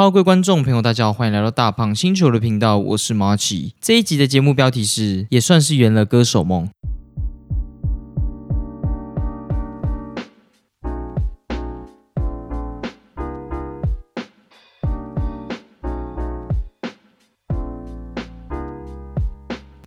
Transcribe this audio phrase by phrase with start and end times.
[0.00, 3.74] 哈喽各位观众朋友，大家好，欢迎来到大胖星球的频道，我是马奇。
[3.82, 6.70] 这一集的节目标题是，也算是圆了歌手梦。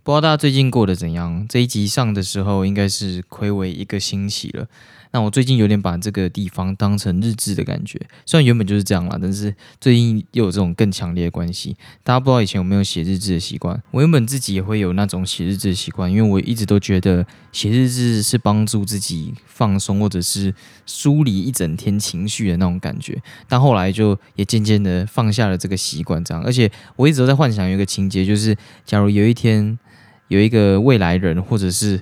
[0.04, 1.46] 不知道大家最近过得怎样？
[1.48, 4.66] 这一集上的时候，应该是亏违一个星期了。
[5.12, 11.74] 那我最近有点把这个地方当成日志的感觉，虽然原本就是这样啦，但是最近又有这种更强烈的关系。
[12.02, 13.82] 大家不知道以前有没有写日志的习惯？
[13.92, 23.22] 我原本自己也会有那种写日志的习惯，因为我一直都觉得写日志是帮助自己放松，或者是梳理一整天情绪的那种感觉。
[23.48, 26.44] 但后来就也渐渐的放下了这个习惯，这样。
[26.44, 29.78] 而且我一直都在幻想有一个情节，就是假如有一天
[30.28, 32.00] 有一个未来人，或者是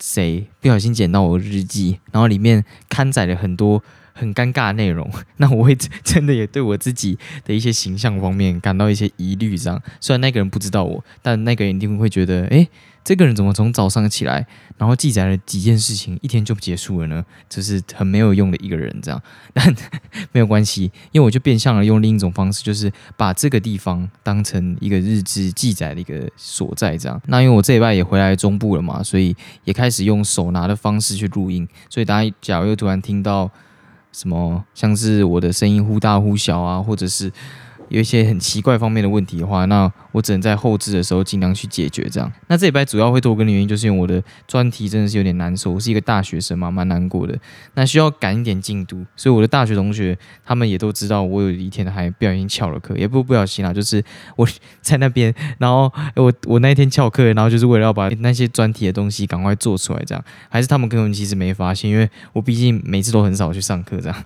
[0.00, 3.82] 谁不小心捡到我日记，然后里面刊载了很多
[4.14, 9.58] 很尴尬的内容， 那我会 真的也对我自己的一些形象方面感到一些疑虑。
[9.58, 12.68] 这样，虽然那个人不知道我，但那个人一定会觉得，诶。
[13.04, 14.46] 这个人怎么从早上起来，
[14.78, 17.22] 然后记载了几件事情，一天就结束了呢？
[17.50, 19.22] 就是很没有用的一个人，这样。
[19.52, 19.76] 但
[20.32, 27.20] 没有关系，因为我就变相了用另一种方式，就是把这个地方当成一个日志记载的一个所在，这样。
[27.26, 31.68] 那因为我这一拜也回来中部了嘛，所以也开始用手拿的方式去录音。
[31.90, 33.50] 所以大家假如又突然听到
[34.14, 37.30] 什么，像是我的声音忽大忽小啊，或者是。
[37.88, 42.08] 有一些很奇怪方面的问题的话，那我只能在后置的时候尽量去解决。
[42.10, 45.72] 这样，那这礼拜主要会拖更的原因，就是因为我的专题真的是有点难受。
[45.72, 47.38] 我是一个大学生嘛，蛮难过的。
[47.74, 54.02] 那需要赶一点进度，所以我的大学同学他们也都知道，我有一天还不小心翘了课，也不不小心啦，就是
[54.36, 54.48] 我
[54.80, 60.02] 在那边，然后我我那一天翘课，然后就是为了要把那些专题的东西赶快做出来。
[60.06, 64.00] 这样，还是他们根本其实没发现，因为我毕竟每次都很少去上课。
[64.00, 64.24] 这样。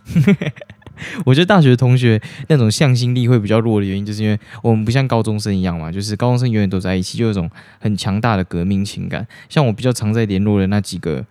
[1.24, 9.26] 我觉得大学同学那种向心力会比较弱的原因，就是因为我们不像高中生一样嘛，就是高中生永远都在一起，就有一种很强大的革命情感。
[9.48, 11.24] 像我比较常在联络的那几个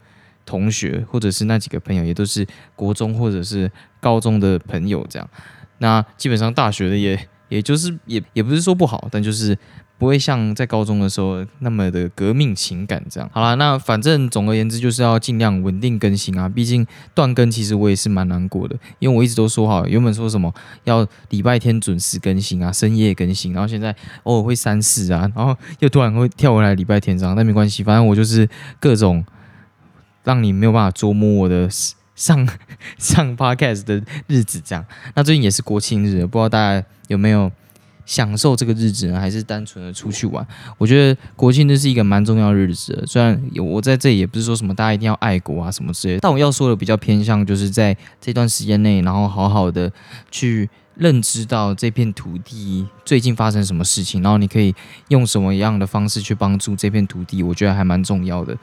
[0.45, 2.45] 同学，或者是那几个朋友，也都是
[2.75, 5.29] 国中或者是高中的朋友这样。
[5.79, 9.57] 那基本上大学的也，也就是也也不是说不好，但就是。
[9.97, 13.27] 不会像在高中的时候那么的革命情感这样。
[13.33, 16.47] 好了，那反正总而言之就是要尽量稳定更新啊。
[16.47, 16.85] 毕竟
[17.15, 20.53] 断更其实我也是蛮难过的，因为我一直都说好，原本说什么
[20.83, 27.35] 要礼拜天准时更新啊，深夜更新，然后现在偶尔会三四啊，然后又突然会跳回来礼拜天这样。
[27.35, 28.47] 但没关系，反正我就是
[28.79, 29.25] 各种
[30.23, 31.67] 让你没有办法捉摸我的
[32.15, 32.47] 上
[32.99, 34.85] 上 podcast 的日子这样。
[35.15, 37.51] 那最近也是国庆日，不知道大家有没有？
[38.07, 40.43] 享受这个日子呢，还是单纯的出去玩？
[40.79, 43.03] 我觉得国庆日是一个蛮重要的日子。
[43.05, 49.91] 虽然我在这里也不是说什么大家一定要爱国啊什么之类，但我要说的比较偏向就是在这段时间内，然后好好的
[50.31, 54.73] 去认知到这片土地最近发生什么事情，然后你可以
[55.09, 58.57] 用什么样的方式去帮助这片土地，我觉得还蛮重要的。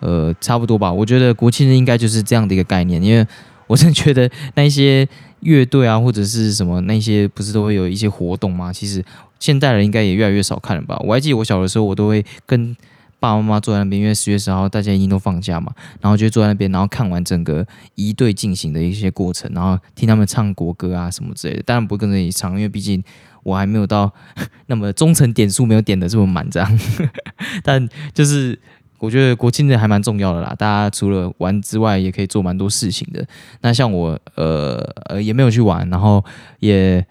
[0.00, 0.92] 呃，差不多吧。
[0.92, 3.26] 我觉得国庆日应该就是这样的一个概念，因为
[3.66, 5.08] 我真的觉得那些。
[5.40, 8.72] 乐队啊，或者是什么那些，不是都会有一些活动吗？
[8.72, 9.04] 其实
[9.38, 10.98] 现代人应该也越来越少看了吧。
[11.04, 12.74] 我还记得我小的时候，我都会跟
[13.20, 21.62] 爸爸妈妈坐在那边，因为十月十号大家已经都放假嘛，然后就坐在那边，然后看完整个一队进行的一些过程，然后听他们唱国歌啊什么之类的。
[21.62, 23.04] 当然不会跟着一起唱，因为毕竟
[23.42, 24.10] 我还没有到
[24.66, 26.80] 那么忠诚点数没有点的这么满这样。
[27.62, 28.58] 但就是。
[28.98, 33.26] 我觉得国庆日还蛮重要的啦，大家除了玩之外，也可以做蛮多事情的。
[33.60, 34.76] 那像我，呃
[35.06, 36.24] 呃，也没有去玩，然后
[36.60, 37.04] 也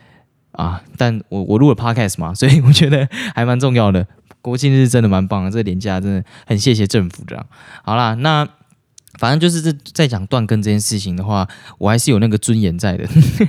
[0.54, 4.08] 啊，但我 我录了 podcast 嘛，所以我觉得还蛮重要的。
[4.42, 7.46] 国庆日真的蛮棒的，这个年假真的很谢谢政府这样。
[7.84, 8.48] 好啦，那
[9.20, 11.48] 反正就是在在讲断更这件事情的话，
[11.78, 13.06] 我还是有那个尊严在的，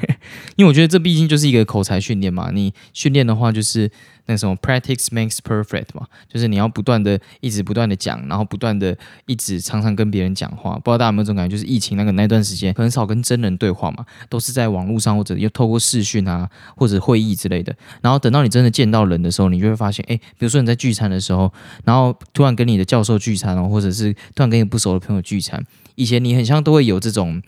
[0.56, 2.50] 因为我觉得这毕竟就是一个口才训练嘛。
[2.52, 3.90] 你训练的话，就是。
[4.26, 10.74] 那什么 practice makes perfect 嘛，就是你要不断的一直不断的讲，然后不断的一直常常跟别人讲话。
[10.74, 11.56] 不知道大家有没有这种感觉？
[11.56, 17.74] 就是疫情那个那段时间很少跟真人对话嘛，都是在网络上或者又透过视讯啊或者会议之类的。
[18.00, 21.52] 然后等到你真的见到人的时候，你就会发现，哎，比如说你在聚餐的时候，
[21.84, 25.64] 然后突然跟你的教授聚餐哦，或者是突然跟你不熟的朋友聚餐，
[25.94, 27.42] 以前你很像都会有这种。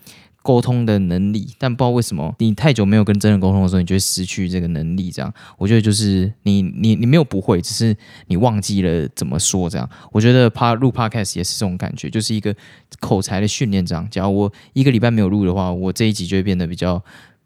[0.48, 5.10] 沟通的能力，但不知道为什么你太久没有跟真人沟通的时候，你就会失去这个能力。
[5.10, 7.94] 这样，我觉得就是你你你没有不会，只是
[8.28, 9.68] 你忘记了怎么说。
[9.68, 12.56] 这样，我觉得怕录 podcast 也是这种感觉，就是一个
[12.98, 13.84] 口才的训练。
[13.84, 16.94] 这样，假如我一个礼拜没有录的话，我这一集就会变得比较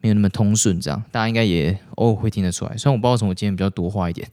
[0.00, 0.80] 没有那么通顺。
[0.80, 2.76] 这样，大家应该也偶尔会听得出来。
[2.76, 4.28] 虽然我不知道从我今天比较多话一点，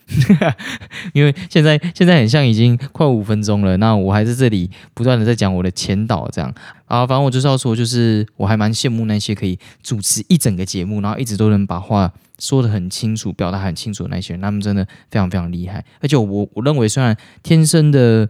[1.14, 6.54] 因为现在现在很像已经快五分钟了，那我还在这里不断的在讲我的前导这样。
[6.90, 15.86] 啊，反正我就是要说，就是我还蛮羡慕那些可以主持一整个节目，然后一直都能把话说得很清楚、表达很清楚的那些人，他们真的非常非常厉害。
[16.02, 18.28] 而且我我认为，虽然天生的。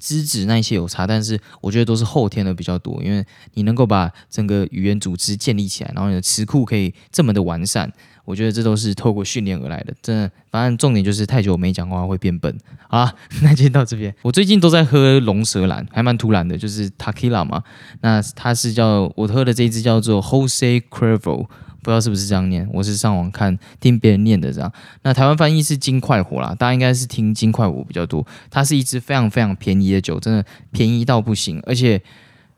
[0.00, 3.22] 资质那些有差，但是我觉得都是后天的比较多，因为
[3.52, 7.92] 你能够把整个语言组织建立起来，然后你的词库可以这么的完善，
[8.30, 9.92] 我觉得这都是透过训练而来的。
[10.00, 12.56] 真的，反正重点就是太久没讲话会变笨。
[12.88, 13.10] 好，
[13.42, 17.62] 那今天到这边，我最近都在喝龙舌兰，还蛮突然的，就是 Takila 嘛，
[18.02, 21.48] 那它是叫我喝的这一支叫做 Jose Cuervo。
[21.82, 24.70] 不知道是不是这样念，我是上网看听别人念的这样。
[25.02, 28.26] 那台湾翻译是金快活啦，大家应该是听金快活比较多。
[28.50, 31.58] 它是一支非常非常便宜的酒，真的便宜到不行。
[31.64, 31.98] 而且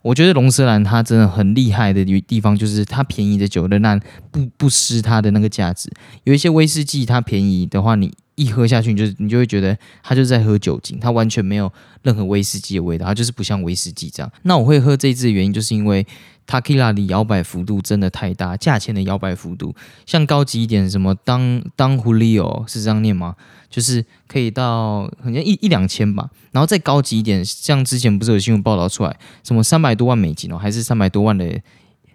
[0.02, 4.00] 我觉得龙舌兰它真的很厉害的地方，就是它便宜的酒仍然
[4.30, 5.90] 不不失它的那个价值。
[6.24, 14.32] 有一些威士忌它便宜的话，你一喝下去，你就你就会觉得它就是在喝酒精，它完全没有任何威士忌的味道，它就是不像威士忌这样。
[14.42, 16.06] 那我会喝这支的原因，就是因为。
[16.44, 19.72] 塔 q 拉的摇摆幅度真的太大，价钱的摇摆幅度，
[20.04, 23.36] 像高级一点，什么当当 Julio 是这样念吗？
[23.70, 31.48] 就是可以到好像一一两千吧，然后再高级一点，像之前不是有新闻报道出来，什么三百多万美金哦，还是三百多万的。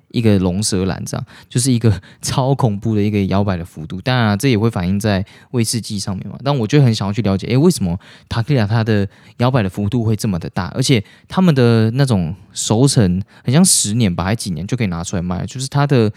[0.10, 4.00] 一个龙舌兰这样，就是一个 超恐怖的一个摇摆的幅度。
[4.02, 6.38] 当然，这也会反映在威士忌上面嘛。
[6.44, 8.00] 但我就很想要去了解，诶，为什么
[8.30, 9.08] 塔克利亚它的
[9.38, 10.68] 摇摆的幅度会这么的大？
[10.76, 15.46] 而且他们的那种熟成，很像十年吧，还几年就可以拿出来卖？
[15.46, 16.12] 就是它的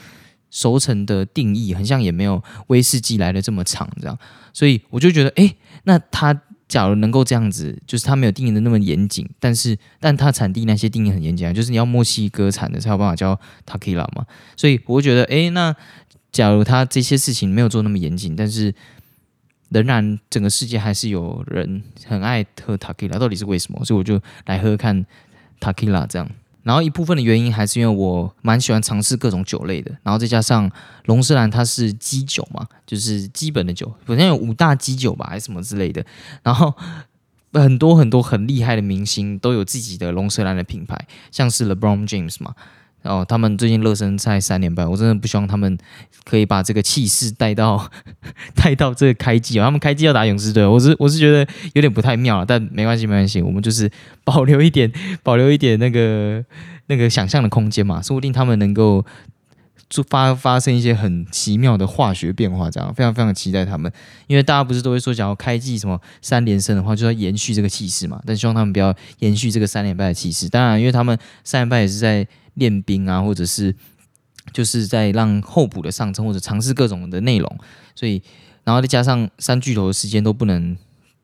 [0.51, 4.19] 熟成的定义，很像也没有威士忌来的这么长，这样。
[4.53, 6.43] 所以我就觉得，诶，那它。
[6.71, 14.25] 假如能够这样子，就是它没有定义的那么严谨，但是但它产地那些定义很严谨啊，就是你要墨西哥产的才有办法叫 Takila 嘛。
[14.57, 15.75] 所以我觉得，哎，那
[16.31, 18.73] 假如它这些事情没有做那么严谨，但是
[19.71, 23.85] 仍然整个世界还是有人很爱喝 Takila，到底是为什么？
[23.85, 25.05] 所以我就来喝看
[25.59, 26.31] Takila 这样。
[26.71, 30.71] 然后一部分的原因还是因为我蛮喜欢尝试各种酒类的，然后再加上
[31.07, 36.07] 龙舌兰它是基酒嘛，就是基本的酒，好像有五大基酒吧，还是什么之类的。
[36.45, 36.73] 然后
[37.53, 40.97] 很多很多很厉害的明星都有自己的龙舌兰的品牌，
[41.33, 42.55] 像是 LeBron James 嘛。
[43.02, 45.76] 然后他们最近热身赛三连败，我真的不希望他们
[46.25, 47.91] 可以把这个气势带到
[48.55, 49.64] 带到这个开季哦。
[49.64, 53.91] 他们开季要打勇士队，我是我是觉得有点不太妙了，但没关系没关系，我们就是
[54.25, 54.93] 保留一点
[55.23, 56.44] 保留一点那个
[56.87, 59.05] 那个想象的空间嘛，说不定他们能够
[59.91, 63.93] 就发发生一些很奇妙的化学变化，这样非常非常期待他们。
[64.27, 70.49] 因为大家不是都会说，想要开季什么三连胜的话，就要延续这个气势嘛，但希望他们不要延续这个三连败的气势。
[70.49, 72.27] 当然，因为他们三连败也是在。
[72.55, 73.75] 练兵啊，或者是
[74.53, 77.59] 就是在让候补的上升，或者尝试各种的内容，
[77.95, 78.21] 所以
[78.65, 80.77] 然后再加上三巨头的时间都不能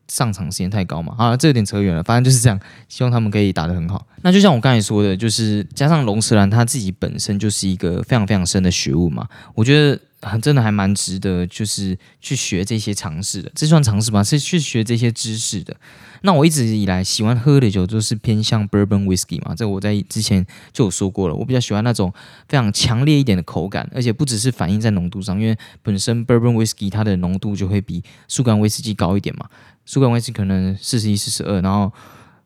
[0.09, 2.59] 上场时间太高嘛，啊，这有点扯远了，反正就是这样，
[2.89, 4.07] 希望他们可以打得很好。
[4.23, 10.01] 那就像我刚才说的，就是加上龙舌兰他自己本身就是一个非常非常深的学物嘛，我觉得。
[10.43, 14.25] 真的还蛮值得，就是去学这些尝试的，这算尝试吧？
[14.25, 15.77] 是去学这些知识的。
[16.23, 21.35] 那我一直以来喜欢喝的酒都是偏向 bourbon whiskey 嘛，这我在之前就有说过了。
[21.35, 22.13] 我比较喜欢那种
[22.49, 29.49] 非常强烈一点的口感，而且不只是反映在浓度上，因为本身 bourbon whiskey 它的浓度就会比苏格兰威士忌高一点嘛。
[29.87, 31.91] 苏格兰威士忌可能四十一、四十二，然后。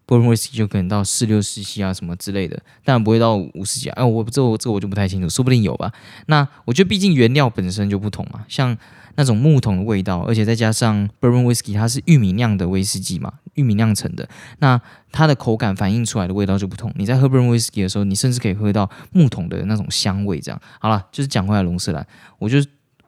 [0.06, 3.92] 波尔威斯就可能到四六四七啊什么之类的，但不会到五十几啊。
[3.94, 5.92] 哎，我这我这我就不太清楚，说不定有吧。
[6.26, 8.76] 那我觉得毕竟原料本身就不同嘛，像
[9.14, 14.28] 那种木桶的味道，而且再加上 bourbon whiskey 它是玉米酿的威士忌嘛，玉米酿成的，
[14.59, 14.80] 那
[15.12, 16.92] 它的口感反映出来的味道就不同。
[16.97, 20.40] 你在喝 bourbon whiskey 的时候，你甚至可以喝到木桶的那种香味。
[20.40, 22.04] 这样好了，就是讲回来龙舌兰，
[22.40, 22.59] 我就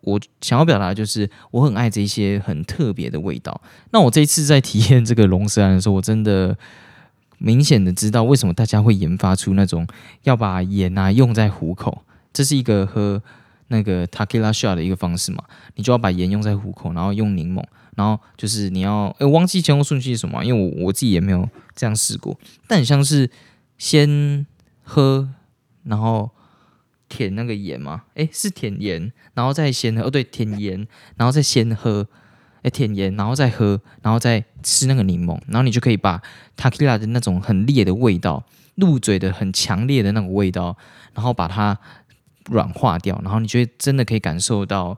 [0.03, 3.61] 我想要表达就是我很爱这些很特别的味道。
[3.91, 6.57] 那我这一次在体验这个龙舌兰的时候，我真的。
[7.45, 9.85] 明显的知道为什么大家会研发出那种
[10.23, 13.21] 要把盐啊用在虎口，这是一个喝
[13.67, 15.43] 那个 Takila shot 的一个方式嘛？
[15.75, 17.61] 你就要把盐用在虎口，然后用柠檬，
[17.97, 20.45] 然后就是你要诶，忘记前后顺序是什么？
[20.45, 23.29] 因为我我自己也没有这样试过，但很像是
[23.77, 24.47] 先
[24.85, 25.29] 喝，
[25.83, 26.31] 然后
[27.13, 28.05] 舔那个盐嘛？
[28.15, 30.89] 诶，是舔盐，然后再先喝，哦对，舔盐，
[31.19, 32.09] 然后再先喝。
[32.63, 36.23] 哎，舔盐，然后再喝，然后再吃那个柠檬，然后你就可以把
[36.57, 40.77] Takila 的那种很烈的味道，入嘴的很强烈的那种味道，
[41.13, 41.77] 然后把它
[42.47, 44.97] 软化掉，然后你就会真的可以感受到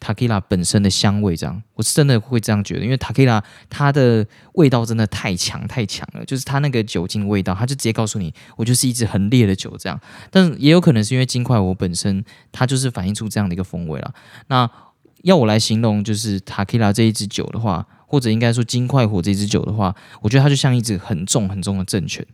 [0.00, 1.36] Takila 本身的香味。
[1.36, 10.00] 这样，我是真的会这样觉得，因为 Takila 它的味道真的太强太强了，就是它那个酒精味道，它就直接告诉你，我就是一支很烈的酒这样。
[10.30, 14.12] 但也有可能是因为金块我本身它就是反映出这样的一个风味了。
[14.48, 14.70] 那
[15.22, 22.26] 要我来形容，就是塔 q 拉这一支酒的话，或者应该说金块火这支酒的话，我觉得它就像一支很重很重的政权。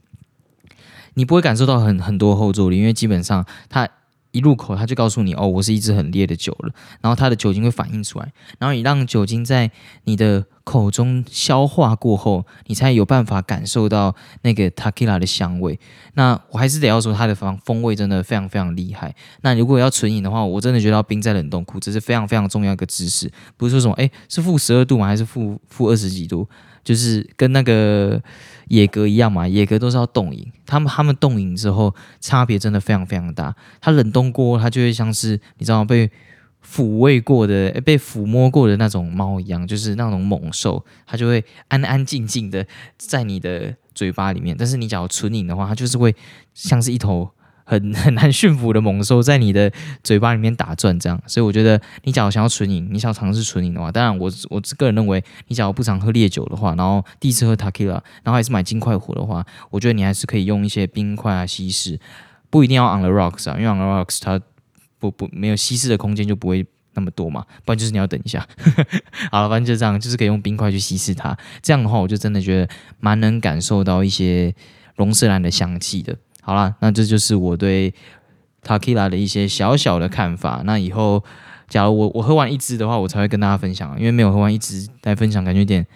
[1.15, 3.89] 你不会感受到很很多后坐力，因为基本上它。
[4.35, 6.75] 一入口，他就告诉你哦，我是一支很烈的酒了。
[7.01, 9.71] 然后它的酒精会反应出来，然后你让酒精在
[10.05, 15.79] 你的口中消化过后，你才有办法感受到那个 tequila 的香味。
[16.15, 19.15] 那我还是得要说，它的风风味真的非常非常厉害。
[19.43, 23.31] 那如果要纯饮的话，我真的觉得要冰在冷冻库，这是非常非常重要一个知识。
[23.57, 25.07] 不是说什么哎，是负十二度吗？
[25.07, 26.49] 还是负负二十几度？
[26.85, 28.23] 就是跟那个
[28.69, 33.57] 野格一样嘛，野格都是要冻饮，他们他们冻饮之后差别真的非常非常大。
[33.81, 36.11] 它冷冻过，它就会像是你知道被
[36.65, 44.55] 抚慰过的、被抚摸过的那种猫一样，就是那种猛兽，它就会安安静静的在你的嘴巴里面。
[44.57, 46.15] 但是你假如纯饮的话，它就是会
[46.53, 47.31] 像是一头。
[47.65, 61.99] 很 很难驯服的猛兽在你的嘴巴里面打转，这样，所以我觉得你假如想要纯饮，你想尝试纯饮的话，当然我我个人认为，你假如不常喝烈酒的话，然后第一次喝 Tequila，然后还是买金块壶的话，我觉得你还是可以用一些冰块啊稀释，
[62.51, 64.41] 不一定要 On the Rocks 啊，因为 On the Rocks 它
[64.99, 68.47] 不不没有稀释的空间就不会那么多嘛，不然就是你要等一下。
[69.33, 72.69] 好了，反正就这样，就是可以用冰块去稀释它，这样的话我就真的觉得
[73.01, 74.55] 蛮能感受到一些
[74.97, 76.17] 龙舌兰的香气的。
[76.45, 77.95] 好了，那这就是我对
[78.63, 80.63] Takila 的一些小小的看法。
[80.67, 81.25] 那以后，
[81.69, 85.87] 假如我我喝完一支的话，我才会跟大家分享，因为没有喝完一支来分享，感觉有点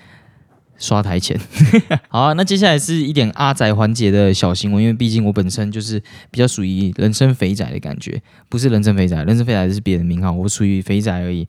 [0.78, 1.38] 刷台前。
[2.08, 6.00] 好啊，那接下来是一点阿仔环节的小新闻，因为毕竟我本身就是
[6.30, 11.46] 比较属于人生肥仔的感觉，不是人生肥仔，人生肥仔是别人名号，我属于肥仔而已。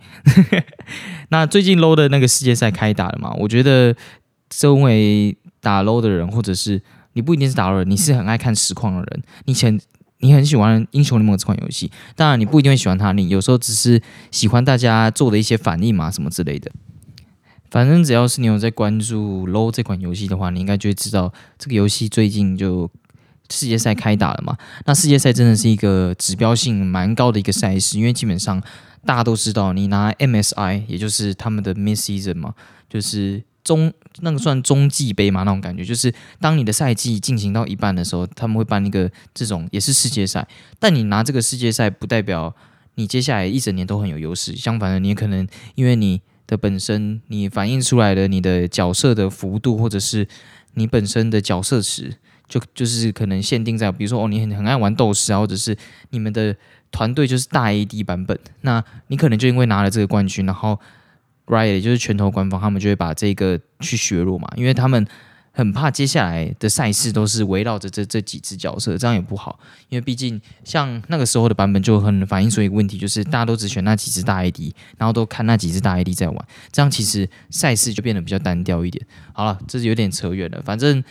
[1.29, 3.33] 那最近 low 的那个世界赛开打了嘛？
[3.39, 3.95] 我觉得
[4.51, 6.81] 身为打 low 的人，或者是
[7.13, 9.23] 你不一定是打人，你是很爱看实况的人。
[9.45, 9.79] 你前
[10.19, 14.01] 你很喜欢英雄联盟这款游戏，当然你不一定会喜欢它，你有时候只是
[14.31, 16.71] 喜欢大家做的一些反应嘛，什么之类的。
[17.71, 22.89] 反正只要是你有在关注 LO 这款游戏的话，你应该就会知道这个游戏最近就
[23.49, 24.57] 世界赛开打了嘛。
[24.85, 28.61] 那世界赛真的是一个指标性蛮高的一个赛事，因为基本上
[29.05, 32.53] 大家都知道，你拿 MSI 也就是他们的 Mid Season 嘛，
[32.89, 33.43] 就是。
[33.69, 35.43] 中那个算中继杯嘛？
[35.43, 36.11] 那种感觉就是，
[36.41, 40.47] 当你的赛季进行到一半的时候，他们会办一个这种也是世界赛。
[40.79, 42.55] 但你拿这个世界赛，不代表
[42.95, 44.55] 你接下来一整年都很有优势。
[44.55, 50.27] 相反的，你可能因为你的本身，你反映出来的你的角色的幅度，或者是
[50.73, 52.15] 你本身的角色池，
[52.47, 55.77] 就就是可能限定在，比如说哦，你很很爱玩斗士啊，或者是
[56.09, 56.55] 你们的
[56.89, 60.79] 团队就是大 AD 版本，那你可能就因为拿了这个冠军，然后。
[61.49, 65.03] Right，也就是拳头官方，他们就会把这个去削弱嘛，因为他们
[65.51, 69.59] 很怕接下来的赛事都是围绕着这这几只角色，这样也不好。
[69.89, 79.03] 因为毕竟像那个时候的版本就很反映出一个问题，就是大家都只选那几只大 ID，然后都看那几只大 ID 在玩，这样其实赛事就变得比较单调一点。
[79.33, 81.03] 好了，这是有点扯远了，反正。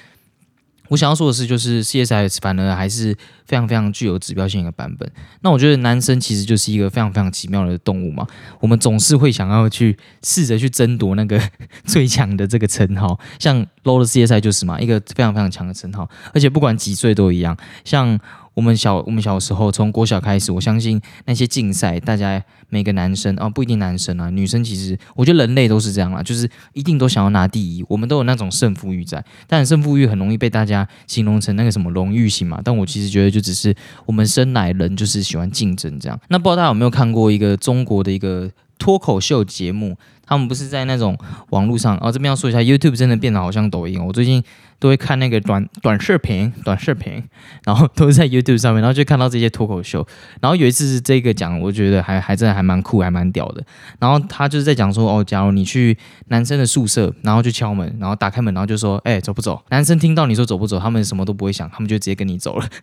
[0.88, 3.14] 我想要说的是，就是 CSS 反而还是
[3.46, 5.10] 非常非常具有指标性的版本。
[5.42, 8.26] 那我觉得男生其实就是一个非常非常奇妙的动物嘛，
[8.60, 11.40] 我们总是会想要去试着去争夺那个
[11.84, 18.18] 最强的这个称号，像 Low 的 CSS 就是嘛，一个非常非常强的称号，而且不管几岁都一样，像。
[18.58, 32.60] 我们小我们小时候从国小开始，我相信那些竞赛，大家每个男生啊，不一定男生啊，女生其实我觉得人类都是这样啦，就是一定都想要拿第一，我们都有那种胜负欲在，但胜负欲很容易被大家形容成那个什么荣誉型嘛。
[32.64, 33.72] 但我其实觉得就只是
[34.06, 36.20] 我们生来人就是喜欢竞争这样。
[36.26, 39.96] 那不知道大家有没有看过一个中国的一个脱口秀节目？
[40.26, 41.16] 他们不是在那种
[41.50, 44.04] 网络上哦，这边要说一下，YouTube 真的变得好像抖音。
[44.04, 44.42] 我最近
[44.80, 47.22] 都会看那个短短视频，短视频，
[47.64, 50.06] 然后都是在 YouTube 上面，然后就看到这些脱口秀。
[50.40, 53.64] 然后有一次是这个讲，我觉得还还真的还蛮酷，还蛮屌的。
[53.98, 55.96] 然后他就是在讲说，哦，假如你去
[56.28, 59.60] 男生的宿舍，然后去敲门，然后打开门，然后就说，哎，走不走？
[59.70, 62.68] 男生听到你说走不走，他们什么都不会想，他们就直接跟你走了。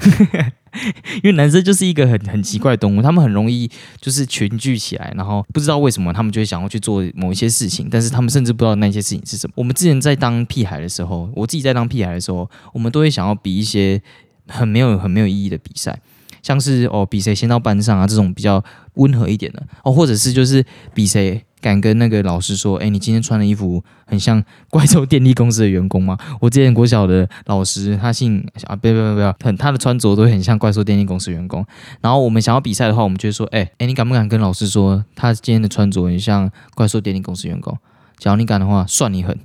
[1.24, 3.70] 因为男生就是一个很很奇怪的动物，他们很容易
[4.02, 9.54] 就是群聚起来，然后不知道为什么他们就会想要去做某一些事情，但是他们甚至不知道那些事情是什么。
[9.56, 14.02] 我们之前在当屁孩的时候，我自己在当屁孩的时候，我们都会想要比一些
[14.48, 16.00] 很没有很没有意义的比赛，
[16.42, 18.64] 像是哦比谁先到班上啊这种比较
[18.96, 21.44] 温和一点的哦，或者是就是比谁。
[21.62, 26.16] 敢跟那个老师说，哎，你今天穿的衣服很像 怪兽电力公司的员工吗？
[26.40, 31.66] 我之前国小的老师，他姓啊，不要不要不要，很他的穿着都很像怪兽电力公司员工。
[32.02, 37.76] 然后我们想要比赛的话，我们就会说，哎哎，你敢不敢跟老师说，他今天的穿着很像怪兽电力公司员工？
[38.18, 39.38] 只要你敢的话，算你狠，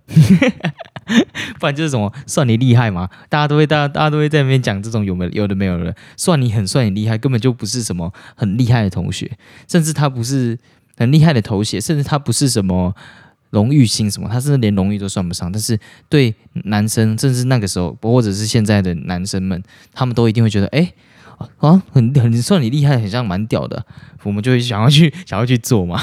[1.59, 3.09] 不然就是什么算你厉害嘛？
[3.29, 10.59] 大家都会，大家大家都会在那边讲这种有没有的没有的，算你狠，算你厉害，根本就不是什么很厉害的同学，甚至他不是。
[10.97, 12.95] 很厉害的头衔，甚至他不是什么
[13.49, 15.51] 荣誉星什么，他甚至连荣誉都算不上。
[15.51, 16.35] 但是对
[16.65, 19.63] 男生，甚至那个时候，或者是现在的男生们，
[19.95, 20.93] 他们都一定会觉得，哎。
[21.59, 23.85] 啊，很很算你厉害，很像蛮屌的，
[24.23, 25.99] 我们就会想要去想要去做嘛。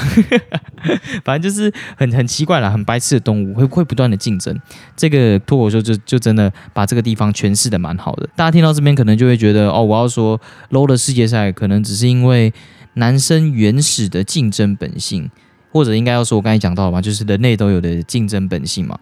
[1.24, 4.58] 反正就是很很奇怪啦，很白痴的动物会会不断的竞争。
[4.96, 8.28] 这个脱口秀就就真的把这个地方诠释的蛮好的。
[8.34, 10.40] 大家听到这边可能就会觉得，哦，我要说
[10.70, 12.52] low 的世界赛可能只是因为
[12.94, 15.30] 男生原始的竞争本性，
[15.70, 18.98] 或者应该要说我刚才讲到嘛，就是人类都有的竞争本性嘛，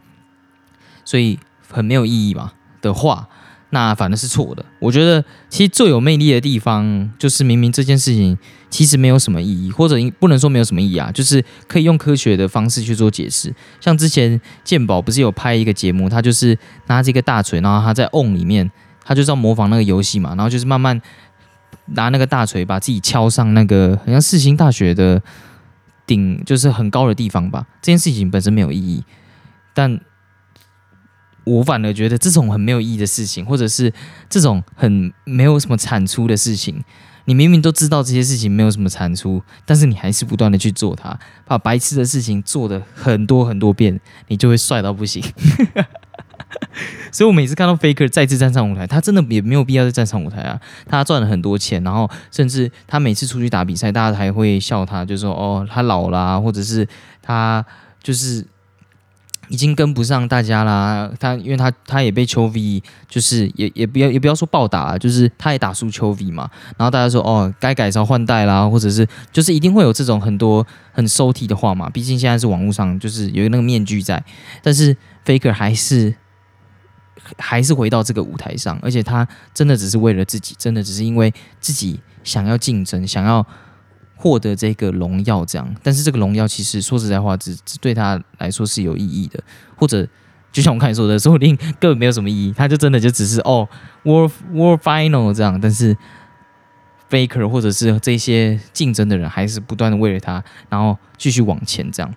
[1.04, 1.38] 所以
[1.68, 2.52] 很没有意义嘛
[2.82, 3.28] 的话。
[3.76, 4.64] 那反正是错的。
[4.78, 8.38] 我觉得其实最有魅力的地方，就是明明这件事情
[8.70, 13.54] 其实没有什么意义，或者不能说没有什么意义啊，就是可以用科学的方式去做解释。
[13.78, 18.70] 像之前健宝不是有拍一个节目，他就是拿着一个大锤，然后他在瓮里面，
[19.04, 20.98] 他就是要模仿那个游戏嘛，然后就是慢慢
[21.88, 25.20] 拿那个大锤把自己敲上那个好像四星大学的
[26.06, 27.66] 顶，就是很高的地方吧。
[27.82, 29.04] 这件事情本身没有意义，
[29.74, 30.00] 但。
[31.46, 33.92] 我反而觉得这种很没有意义的事情，或者是
[34.28, 36.82] 这种很没有什么产出的事情，
[37.26, 45.22] 你明明都知道这些事情没有什么产出，但是你还是不断的去做它，把白痴的事情做的很多很多遍，你就会帅到不行。
[47.12, 50.60] 所以我每次看到 Faker 再次站上舞台，他真的也没有必要再站上舞台啊！
[50.88, 56.88] 他赚了很多钱，然后甚至他每次出去打比赛，大家还会笑他，就说哦他老啦，或者是
[57.22, 57.64] 他
[58.02, 58.44] 就是。
[59.48, 66.50] 已经跟不上大家啦，他因为他他也被邱 V，就是也也不要也不要说暴打，就是他也打输邱 V 嘛。
[66.76, 71.88] 然后大家说哦，该改朝换代啦，或者是就是一定会有这种很多很收体的话嘛。
[71.90, 74.22] 毕竟现在是网络上，就是有那个面具在，
[74.62, 76.14] 但是 Faker 还是
[77.38, 83.46] 还是回到这个舞台上，而且他真的只是为了自己，真的只是因为自己想要竞争，想要。
[84.18, 89.38] 获得这个荣耀，这样，但是这个荣耀其实说实在话，只只对他来说是有意义的，
[89.76, 90.08] 或者
[90.50, 93.68] 就像我刚才说的，说不定根本没有什么意义，他就真的就只是哦
[94.04, 95.94] ，World World Final 这样，但是
[97.10, 102.14] Faker 或者是这些竞争的人，还是不断的为了他，然后继续往前这样。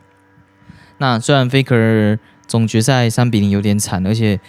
[1.00, 4.40] 那虽然 Faker 总决赛三比零有点惨，而且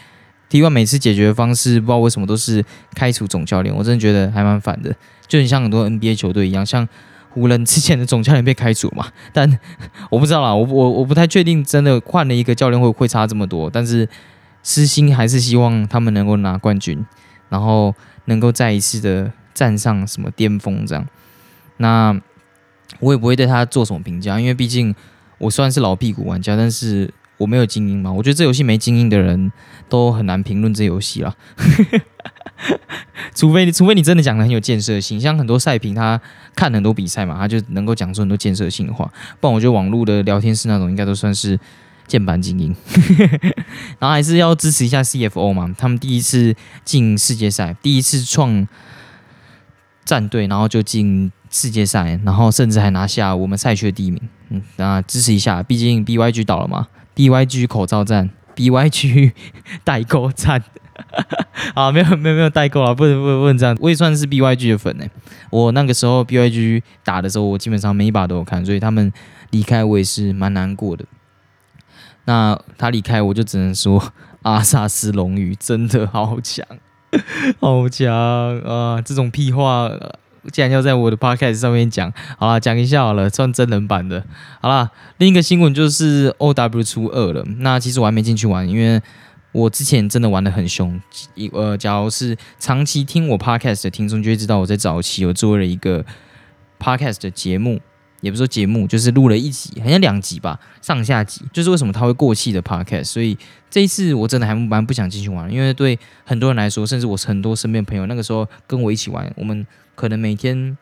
[0.48, 4.94] T1 每次解决方式，不知道为什么都是开除总教练，我真的觉得还蛮烦的，
[5.26, 6.88] 就很像很多 NBA 球队一样，像。
[7.30, 9.06] 湖人之前的总教练被开除嘛？
[9.32, 9.58] 但
[10.10, 13.70] 我不知道啦，我我我不太确定，真的换了一个教练会会差这么多。
[13.70, 14.08] 但是
[14.62, 17.04] 私心还是希望他们能够拿冠军，
[17.48, 17.94] 然后
[18.26, 21.06] 能够再一次的站上什么巅峰这样。
[21.78, 22.20] 那
[22.98, 24.94] 我也不会对他做什么评价，因为毕竟
[25.38, 28.12] 我虽然是老屁股玩家，但是我没有精英嘛。
[28.12, 29.50] 我觉得这游戏没精英的人
[29.88, 31.34] 都很难评论这游戏了。
[33.34, 36.20] 除非，除非你真的讲的很有建设性，像很多赛评，他
[36.54, 39.10] 看很多比赛嘛，他就能够讲出很多建设性的话。
[39.40, 41.58] 不然我觉得网络的聊天室那种应该都算是
[42.06, 42.74] 键盘精英。
[43.98, 48.66] 然后还是要支持一下 CFO 嘛，他们第一次进世界赛，第一次创
[50.04, 54.20] 战队，然后就进世界赛，然后甚至还拿下我们赛区的第一名。
[54.50, 59.32] 嗯，那支持一下，毕竟 BYG 倒了嘛，BYG 口罩战，BYG
[59.84, 60.62] 代购战。
[61.74, 63.76] 啊，没有没有没有代购啊，不能不能不能这样。
[63.80, 65.04] 我也算是 BYG 的粉呢。
[65.50, 69.12] 我那个时候 BYG 打的时候，我基本上每一把都有看，所以他们
[69.50, 71.04] 离开我也是蛮难过的。
[72.24, 76.66] 那他离开，我就只能说阿萨斯龙鱼真的好强，
[77.60, 78.14] 好强
[78.60, 79.00] 啊！
[79.02, 79.90] 这种屁话
[80.52, 84.24] 竟然要在我的 podcast 上面讲，好了，讲一下好了，算真人版的。
[84.60, 87.44] 好了，另一个新闻就是 OW 出二了。
[87.58, 89.00] 那其实我还没进去玩，因为。
[89.52, 91.00] 我之前真的玩的很凶，
[91.34, 96.04] 一呃，假如是长期听我 podcast 的听众就会知道，我在早期有做了一个
[96.78, 97.80] podcast 的节目，
[98.20, 103.06] 也不是说节目，就是录了一集，好像两集吧，上下集，就是为什么它会过气的 podcast。
[103.06, 103.36] 所以
[103.68, 110.78] 这一次我真的还蛮不想进去玩，因为对很多人来说，甚至我很多身边朋友，那个时候跟我一起玩，我们可能每天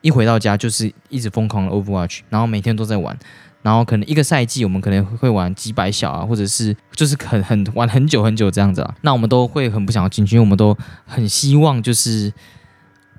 [0.00, 3.18] 一回到家就是一直疯狂的 Overwatch，然后每天都在玩。
[3.64, 8.94] 然后可能一个赛季，我们可能会玩几百小啊，或者是就是很很玩很久很久这样子啊。
[9.00, 12.32] 那我们都会很不想要进去，因为我们都很希望就是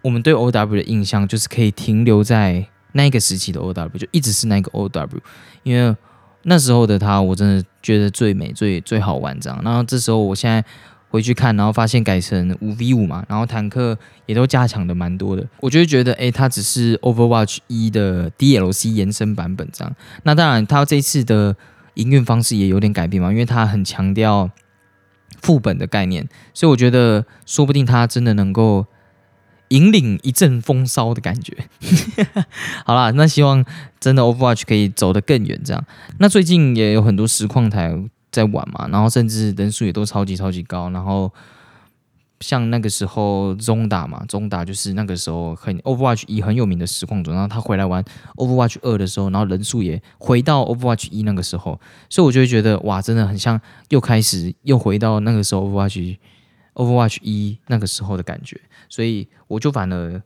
[0.03, 5.19] 我们对 O W 的印象就是可以停留在那个时期的 O W，就一直是那个 O W。
[5.63, 5.95] 因为
[6.43, 9.60] 那时候的他，我真的觉得最美、最最好玩这样。
[9.63, 10.63] 然后这时候，我现在。
[11.15, 19.95] 回去看，然后发现改成五 v 五嘛，然后坦克也都加强的蛮多的，我就会觉得，哎，它只是 Overwatch 一的 DLC 延伸版本这样。
[20.23, 21.56] 那当然，它这次的
[21.93, 24.51] 营运方式也有点改变嘛，因为它很强调
[25.41, 28.86] 副本的概念，所以我觉得说不定它真的能够
[29.69, 31.56] 引领一阵风骚的感觉。
[32.86, 33.63] 好啦，那希望
[33.99, 35.60] 真的 Overwatch 可以走得更远。
[35.63, 35.86] 这样，
[36.19, 37.95] 那最近也有很多实况台
[38.36, 41.32] 在玩嘛，然后甚至人数也都超级超级高，然后。
[42.41, 48.04] 像那个时候中打嘛，中打就是那个时候很 Overwatch 一很有名的实况组，然后他回来玩
[48.36, 56.17] Overwatch 二的时候，然后人数也回到 Overwatch 一那个时候，所以我就会觉得哇，真的很像又开始又回到那个时候 Overwatch
[56.74, 60.21] Overwatch 一那个时候的感觉，所以我就反而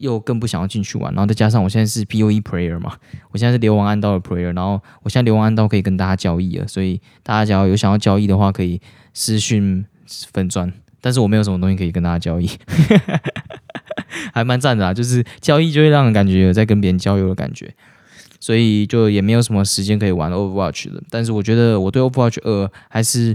[0.00, 2.96] 又更不想要进去玩，然后再加上我现在是 POE Player 嘛，
[3.30, 8.80] 我现在是流亡暗道的 Player，然后我现在流亡暗道可以跟大家交易了，所以大家只要有想要交易的话，可以
[9.14, 9.84] 私讯
[10.32, 10.72] 粉钻。
[11.02, 12.46] 但是我没有什么东西可以跟大家交易，
[14.34, 14.92] 还蛮赞的啊！
[14.92, 17.74] 就是交易就会让人感觉有在跟别人交流的感觉，
[18.38, 21.02] 所以就也没有什么时间可以玩 Overwatch 的。
[21.08, 23.34] 但是我觉得我对 Overwatch 二还是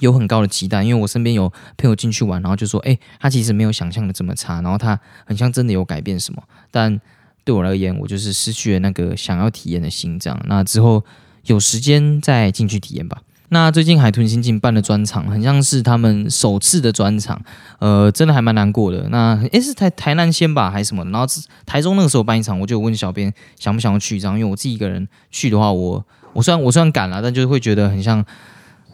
[0.00, 7.00] 有很高的期待，因为我身边有朋友进去玩，然后就说：“哎，他其实没有想象的这么差，然后他很像真的有改变什么。”但
[7.44, 10.40] 对我而言，我就是失去了那个想要体验的心脏。
[10.46, 11.04] 那之后
[11.44, 13.22] 有时间再进去体验吧。
[13.50, 17.40] 那最近海豚刑警办的专场，很像是他们首次的专场，
[17.78, 19.08] 呃，真的还蛮难过的。
[19.10, 21.04] 那诶是台台南先吧，还是什么？
[21.04, 21.24] 然后
[21.64, 28.24] 台中那个时候办一场，我就问小编想不想要去一张，因为我自己一个人去的话，我我虽然我虽然赶了，但就是会觉得很像。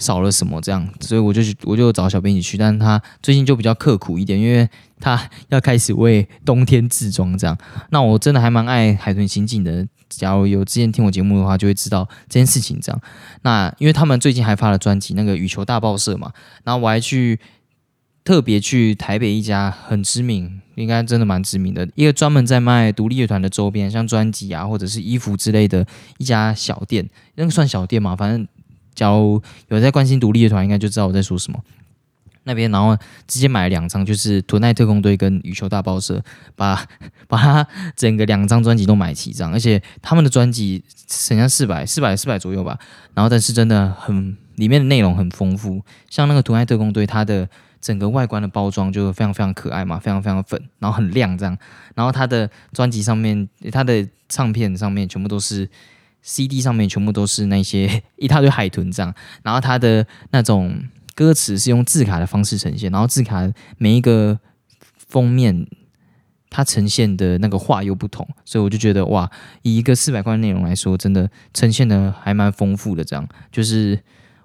[0.02, 7.56] 少了什么这样，所以我就去我就找小编一起去，但是他最近就比较刻苦一点，因为他要开始为冬天制装这样。
[7.90, 13.00] 那我真的还蛮爱海豚刑警的，假如有之前听我节目的话，就会知道这件事情这样。
[13.42, 16.32] 那因为他们最近还发了专辑，那个羽球大报社嘛，
[16.64, 17.38] 然后我还去
[18.24, 25.86] 特别去台北一家很知名，应该真的蛮知名的，一个专门在卖独立乐团的周边，像专辑啊或者是衣服之类的
[26.18, 28.48] 一家小店，那个算小店嘛，反正。
[28.94, 31.60] 交有在关心独立乐团，应该就知道我在说什么。
[32.44, 36.18] 那边，然后直接买了两张，就是《图奈特工队》跟《羽球大报社》，
[36.56, 36.84] 把
[37.28, 42.76] 把他整个两张专辑都买齐张，而且他们的专辑省下四百、四百、四百左右吧。
[43.14, 47.48] 然后，但是真的很里面的内容很丰富，像那个《图奈特工队》，它的
[47.80, 51.56] 整个外观的包装就非常非常可爱嘛，非常非常粉，然后很亮这样。
[51.94, 55.70] 然后它的专辑上面，它的唱片上面全部都是。
[56.22, 60.82] CD 上面全部都是那些 一大堆海豚这样，然后它的那种
[61.14, 64.38] 歌词是用字卡的方式呈现，然后字卡每一个
[64.96, 65.66] 封面
[66.48, 69.30] 它呈现的那个画又不同，所以我就觉得哇，
[69.62, 73.02] 以一个四百块内容来说，真的呈现的还蛮丰富的。
[73.02, 73.98] 这样就是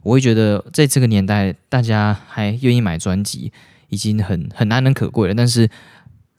[0.04, 3.52] 我会觉得在这个年代，大家还愿意买专辑，
[3.90, 5.34] 已经很很难能可贵了。
[5.34, 5.70] 但是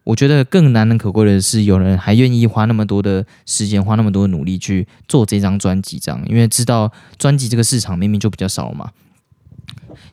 [0.08, 8.92] 我觉得更难能可贵的是，有人还愿意花那么多的时间，花那么多的努力去做这张专辑，这样，因为知道专辑这个市场明明就比较少嘛。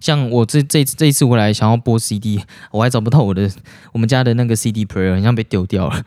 [0.02, 3.50] 像我这这这一次回来想要播 CD， 我还找不到我的
[3.94, 6.04] 我们家的那个 CD player，好像被丢掉了。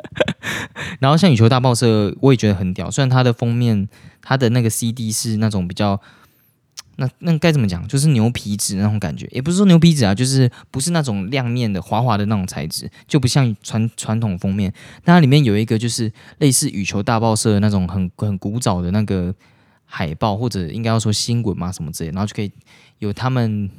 [1.00, 3.88] 然后像羽球大报社，我也觉得很屌，虽然它的封面，
[4.20, 5.98] 它的那个 CD 是那种比较。
[7.00, 7.86] 那那该怎么讲？
[7.88, 14.72] 就是牛皮纸那种感觉，也不是说牛皮纸啊，就是不是那种亮面的、滑滑的那种材质，就不像传传统封面。
[15.04, 19.34] 它里面有一个就是类似羽球大报社的那种很很古早的那个
[19.84, 22.50] 海报，或者应该要说新闻嘛什么之类，然后就可以
[22.98, 23.70] 有他们。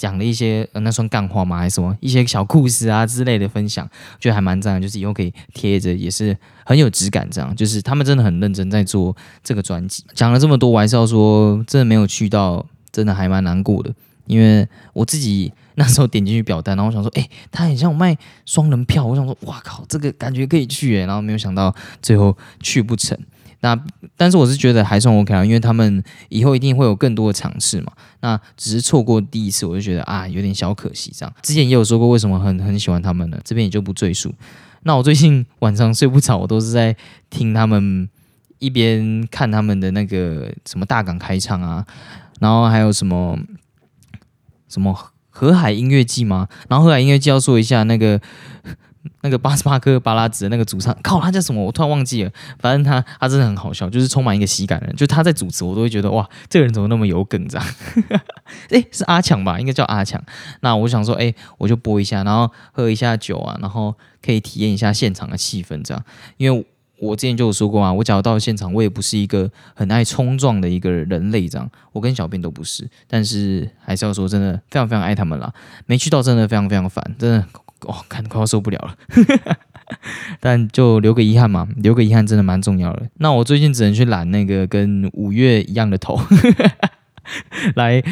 [0.00, 1.58] 讲了一些呃，那算干话吗？
[1.58, 3.86] 还是什么一些小故事啊之类的分享，
[4.18, 4.80] 觉得还蛮赞的。
[4.80, 6.34] 就是以后可以贴着，也是
[6.64, 7.28] 很有质感。
[7.30, 10.02] 这样就是他们真的很认真在做这个专辑。
[10.14, 13.92] 讲了这么多，我还是要说，真的没有去到，真的还蛮难过的。
[14.26, 21.04] 因为我自己那时候点进去表单，然后我想说，哎，他很像卖双人票，我想说，哇靠，这个感觉可以去诶。
[21.04, 23.18] 然后没有想到最后去不成。
[23.62, 23.78] 那
[24.16, 27.92] 但是我是觉得还算 OK 啊，因为他们以后一定会有更多的尝试嘛。
[28.20, 31.34] 那只是错过第一次，我就觉得啊有点小可惜这样。
[31.42, 34.34] 之前也有说过为什么很很喜欢他们呢，这边也就不赘述。
[34.84, 36.96] 那我最近 晚上睡不着，我都是在
[37.28, 38.08] 听他们
[38.58, 41.84] 一边看他们的那个什么大港开唱啊，
[42.40, 43.38] 然后还有什么
[44.68, 44.96] 什么
[45.28, 46.48] 河海音乐季吗？
[46.68, 48.20] 然后河海音乐季要说一下那个。
[49.22, 51.64] 那个八十八颗巴拉子的那个主唱， 靠，他叫什么？
[51.64, 52.30] 我突然忘记了。
[52.58, 54.96] 反正他他真的很好笑，就是充满一个喜感的人。
[54.96, 57.48] 就他在主持，我都会觉得哇，这个人怎么那么有梗？
[57.48, 57.66] 这样，
[58.70, 59.58] 哎，是阿强吧？
[59.58, 60.22] 应该叫阿强。
[60.60, 66.04] 那我想说，哎，我就播一下，然后喝一下酒啊，然后可以体验一下现场的气氛，这样。
[66.36, 66.66] 因为
[66.98, 71.70] 我之前就有说过啊，我假如到了现场，我也不是一个很爱冲撞的一个人类，这样。
[71.92, 75.50] 我跟小编都不是，但是还是要说，真的非常非常爱他们啦。
[75.86, 77.46] 没去到，真的非常非常烦，真的。
[77.82, 78.96] 哦，看快要受不了了，
[80.40, 83.08] 但就留个遗憾嘛，留个遗憾真的蛮重要的。
[83.18, 86.18] 那我最近只能去染那个跟五月一样的头，
[87.76, 88.02] 来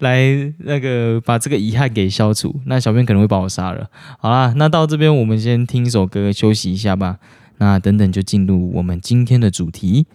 [0.00, 2.60] 来那个把这个遗憾给消除。
[2.66, 3.88] 那小编可能会把我杀了。
[4.18, 7.18] 好啦，那到这边我们先听一首歌休息一下吧。
[7.58, 10.06] 那等等就进入我们今天的主题。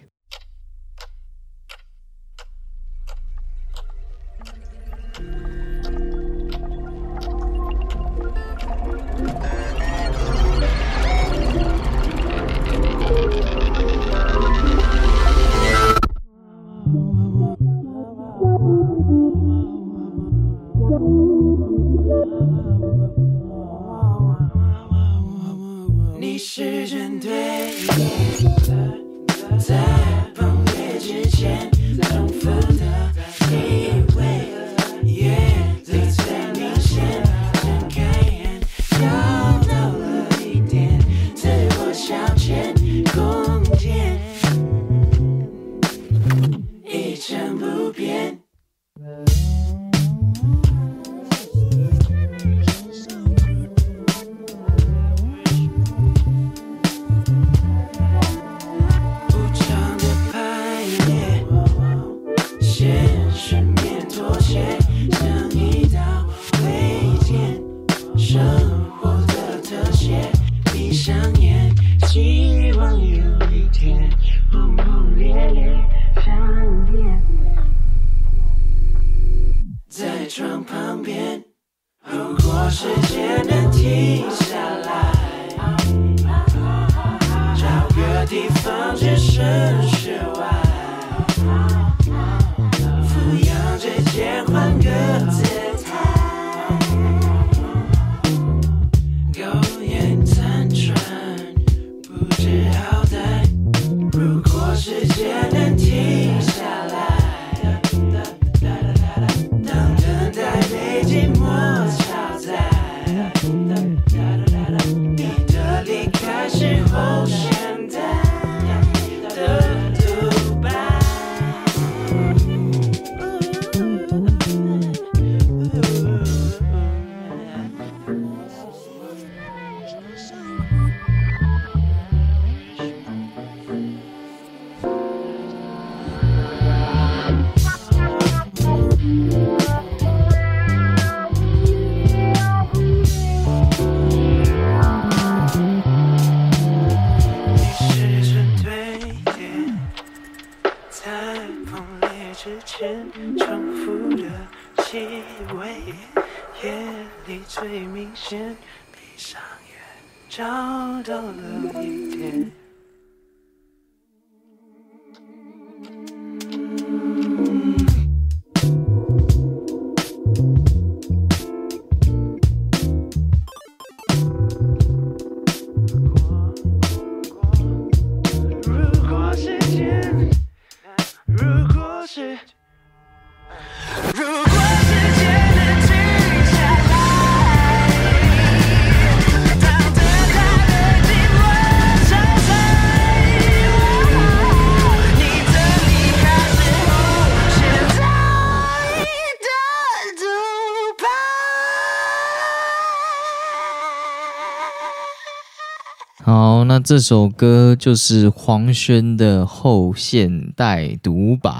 [206.92, 211.50] 这首歌就是黄轩的《后现代独白》。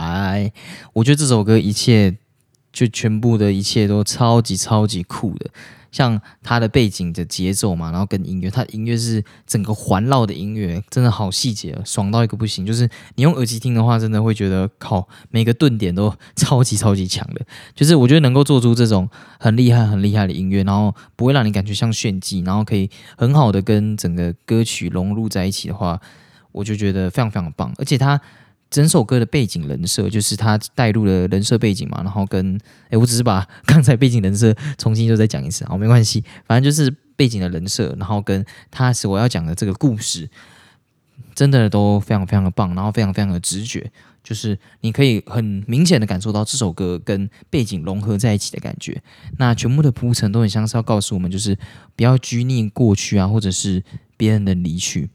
[0.92, 2.18] 我觉得这首歌一切
[2.72, 5.50] 就全部的一切都超级超级酷的，
[5.90, 12.64] 像它的背景的节奏嘛，然后跟音乐，它音乐是整个环绕的音乐，真的好细节，爽到一个不行。
[12.64, 17.44] 就是你用耳机听的话，真的会觉得靠，每个顿点都 超级超级强的。
[17.74, 19.06] 就是我觉得能够做出这种
[19.38, 26.00] 很厉害、很厉害的音乐，然后不会让你感觉像炫技，然后可以很好的跟整个歌曲融入在一起的话，
[26.52, 27.70] 我就觉得非常非常棒。
[27.76, 28.18] 而且它
[28.72, 32.58] 整首歌的背景人设，就是它带入了人设背景嘛，然后跟
[32.88, 40.30] 诶，我只是把刚才背景人设重新就再讲一次，好，没关系，反正就是背景的人设，然后跟他是我要讲的这个故事，
[41.34, 43.92] 真的都非常非常的棒，然后非常非常的直觉。
[44.24, 49.02] 就是你可以很明显的感受到这首歌跟背景融合在一起的感觉。
[49.36, 51.58] 那全部的铺陈都很像是要告诉我们，就是
[51.96, 53.82] 不要拘泥过去啊，或者是
[54.16, 55.10] 别人的离去，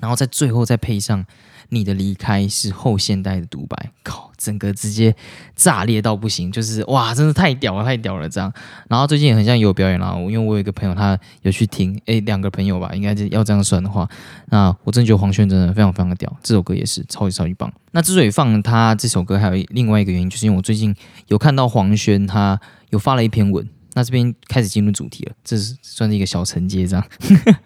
[0.00, 1.24] 然后在最后再配上
[1.68, 5.14] 你的离开是后现代的独白，靠，整个直接
[5.54, 8.52] 炸裂到不行，就是哇，真的太屌了，太屌了这样。
[8.88, 14.08] 然后最近也很像有表演啦，因为我有一个朋友他有去听，诶，两个朋友吧，应该是要这样算的话，
[14.46, 17.72] 那我真的觉得黄轩真的非常非常的屌，这首歌也是超级超级棒。
[17.92, 20.94] 那之所以放他这首歌，还有另外一个原因，就是因为我最近
[21.28, 23.68] 有看到黄轩他有发了一篇文。
[23.94, 27.06] 那这边开始进入主题了，这是算是一个小承接，这样，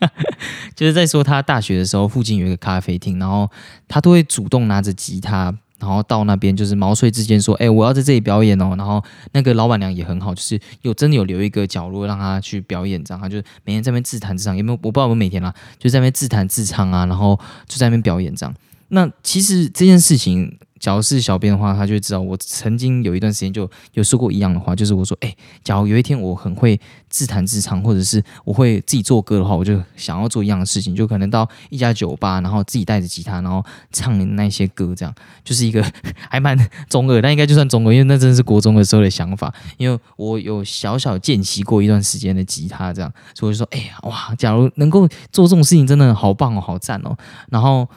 [0.77, 3.51] 就是在说他大学的时候附近有一个咖啡厅，然后
[3.89, 8.75] 他都会主动拿着吉他，然后到那边就是毛遂自荐说，哎、我要在这里表演哦。
[8.77, 14.79] 然后那个老板娘也很好，就是有真的有留一个角落让他去表演，这样他就每天在那边自弹自唱，有没有？
[14.83, 18.55] 我不知道我们每天啦，就在那边自弹自唱啊，然后就在那边表演这样。
[18.89, 35.15] 那其实这件事情，假如是小编的话，他就会知道我曾经有一段时间就有说过一样的话，就是我说，哎、假如有一天我很会自弹自唱，或者是我会自己做歌的话，我就想要做一样的事情，就可能到一家酒吧，然后自己带着吉他，然后唱那些歌，这样
[35.45, 35.85] 就是一个
[36.31, 36.57] 还蛮
[36.89, 39.53] 中二，但应该就算中二，因为那真的是国中的时候的想法。
[39.77, 47.17] 因为我有小小见习过一段时间的吉他，这样，所以我就说，哎呀，哇，假如能够做这种事情，真的好棒哦，好赞哦。
[47.51, 47.89] 然后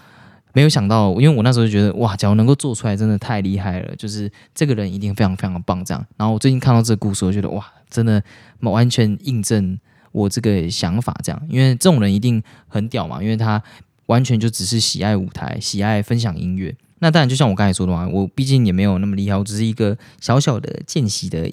[0.54, 6.06] 没有想到，因为我那时候就觉得，哇，假如能够做出来，真的太厉害了，就是这个人一定非常非常的棒，这样。
[6.18, 8.22] 然后我最近看到这个故事，我觉得哇，真的
[8.60, 9.80] 完全印证
[10.12, 13.62] 我这个想法，这样，因为这种人一定很屌嘛，因为他
[14.08, 16.76] 完全就只是喜爱舞台，喜爱分享音乐。
[17.00, 21.52] 那当然，就像我刚才说的嘛，我毕竟也没有那么厉害，我只是一个小小的见习的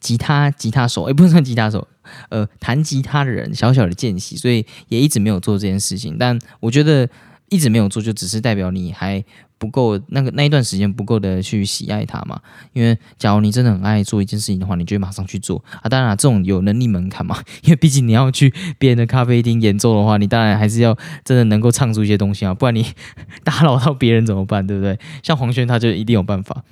[0.00, 1.86] 吉他吉他手，也、不能算吉他手，
[2.30, 6.16] 呃，弹吉他的人，小小的见习，所以也一直没有做这件事情。
[6.20, 7.06] 但我觉得
[7.50, 9.24] 一直没有做，就只是代表你还
[9.58, 12.40] 不够那个那一段时间不够的去喜爱它嘛。
[12.72, 15.88] 因为假如你真的很爱做一件事情的话，你就马上去做啊。
[15.88, 22.86] 当然、啊，这种有能力门槛嘛， 因为毕竟你要去别人的咖啡厅演奏的话，你当然还是要真的能够唱出一些东西啊，不然你
[23.44, 24.66] 打扰到别人怎么办？
[24.66, 24.98] 对不对？
[25.22, 26.64] 像黄轩他就一定有办法，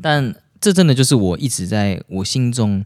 [0.00, 2.84] 但这真的就是我一直在我心中。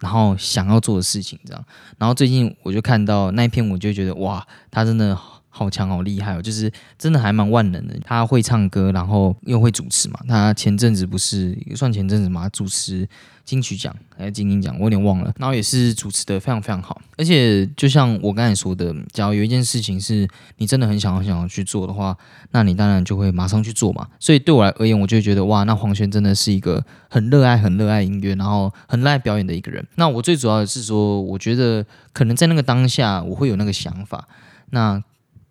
[0.00, 1.64] 然后想要做的事情，这样。
[1.96, 5.16] 然后最近我就看到那一篇，我就觉得哇，他真的
[5.56, 7.94] 好强、好厉害哦，就是真的还蛮万能的。
[8.04, 10.18] 他会唱歌，然后又会主持嘛。
[10.26, 13.08] 他前阵子不是算前阵子嘛，主持
[13.44, 15.32] 金曲奖还是金鹰奖，我有点忘了。
[15.38, 17.00] 然后也是主持的非常非常好。
[17.16, 22.18] 而且就像我刚才说的，假如有一件事情是你真的很想要想要去做的话，
[22.50, 24.08] 那你当然就会马上去做嘛。
[24.18, 29.86] 所以对我来而言，我就觉得哇，那黄轩真的是一个很热爱、很热爱音乐，然后很热爱表演的一个人。
[29.94, 34.26] 那我最主要的是说，我觉得可能在那个当下，我会有那个想法，
[34.70, 35.00] 那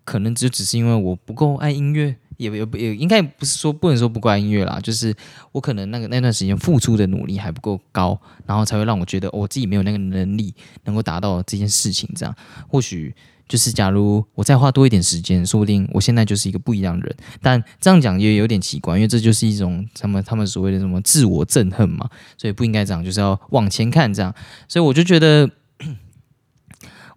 [0.03, 2.15] 可能就只是因为我不够爱音乐。
[2.37, 5.15] 也也也应该不是说不能说不够爱音乐啦，就是
[5.51, 10.53] 我可能那个那段时间付出的努力还不够高，然后才会让我觉得、哦我自己没有那个能力
[10.85, 12.09] 能够达到这件事情。
[12.15, 12.35] 这样
[12.67, 13.13] 或许
[13.47, 17.15] 就是假如我再花多一点时间，说不定我现在就是一个不一样的人。
[17.39, 24.33] 但这样讲也有点奇怪，因为这就是一种他们他们所谓的什么自我憎恨嘛，所以不应该这样，就是要往前看这样。
[24.67, 25.47] 所以我就觉得。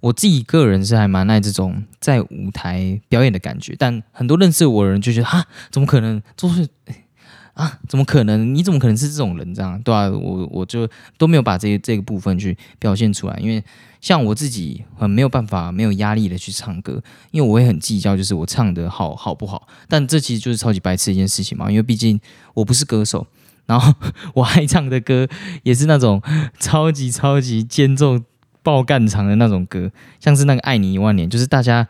[0.07, 6.69] 我自己个人是还蛮爱这种在舞台表演的感觉，但很多认识我的人就觉得啊，怎么可能就是
[7.55, 7.81] 啊？
[7.89, 8.55] 怎么可能？
[8.55, 9.53] 你怎么可能是这种人？
[9.53, 10.89] 这样对啊，我我就
[11.19, 13.65] 都没有把这这个部分去表现出来，因为
[14.01, 19.67] 像我自己很没有办法、没有压力的去唱歌，因为我会很计较，就是我唱的好好不好。
[19.89, 22.21] 但这其实就是超级白痴一件事情嘛，因为毕竟
[22.55, 23.27] 我不是歌手，
[23.67, 23.93] 然后
[24.35, 25.27] 我爱唱的歌
[25.65, 26.23] 也是那种
[26.61, 28.21] 超级超级尖奏。
[28.67, 31.87] 爆肝长的那种歌，像是那个《爱你一万年》，就是大家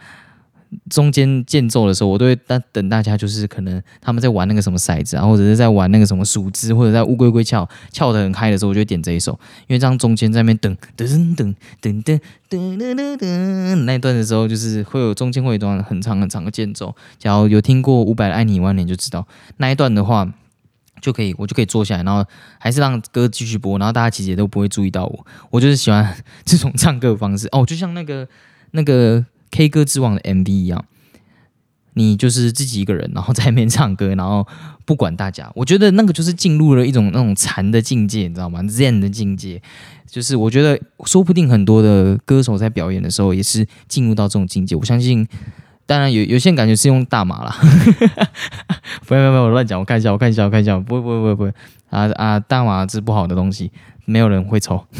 [0.91, 9.33] 中间间奏的时候，我都会等等大家，就是可能他们在玩那个什么骰子啊，或者是在玩那个什么树枝，或者在乌龟龟翘翘的很嗨的时候，我就会点这一首，
[9.69, 20.31] 因为这样中间在那边等噔噔噔噔噔噔噔噔噔那一段的时候，就是会有中间会有一段很长很长的间奏，假如有听过伍佰的《爱你一万年》就知道那一段的话。
[21.01, 22.25] 就可以，我就可以坐下来，然后
[22.59, 25.27] 还是让歌继续播，然后大家其实也都不会注意到我。
[25.51, 28.27] 我就是喜欢 这种唱歌的方式哦，就像那个
[28.73, 30.85] 那个 K 歌之王的 MV 一样，
[31.95, 34.47] 你就是自己一个人，然后在那边唱歌，然后
[34.85, 35.51] 不管大家。
[35.55, 39.63] 我觉得那个就是进入了一种那种禅的境界，你知道吗？Zen 的境界，
[40.07, 44.75] 就是我觉得说不定很多的歌手在表演的时候也是进入到这种境界。
[44.75, 45.27] 我相信。
[45.87, 47.57] 当然有有些人感觉是用大麻啦，
[49.07, 51.53] 不要不要不要，我乱讲，我看一下，我看一下，我看一下，不会不会不会不会
[51.91, 53.71] 啊啊，大麻是不好的东西，
[54.05, 54.85] 没有人会抽。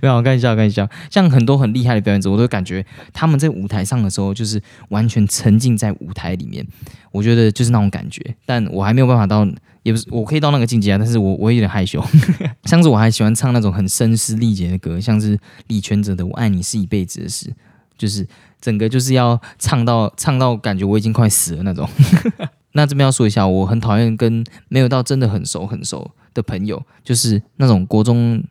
[0.00, 6.66] 没有，我看一下，我看一下，像很多很厉害的表演者，我都感觉他们在舞台上的时候，就是完全沉浸在舞台里面，
[7.12, 8.34] 我觉得就是那种感觉。
[8.46, 9.46] 但我还没有办法到，
[9.82, 12.02] 也不是我可以到那个境界啊，但是我我有点害羞。
[12.64, 17.50] 像是我还喜欢唱那种很声嘶力竭的歌，像是李全哲的《我爱你是一辈子的事》，
[17.98, 18.26] 就是。
[18.60, 21.88] 整个就是要唱到唱到感觉我已经快死了那种，
[22.74, 28.42] 那这边要说一下，我很讨厌跟没有到真的很熟很熟的朋友，就是那种国中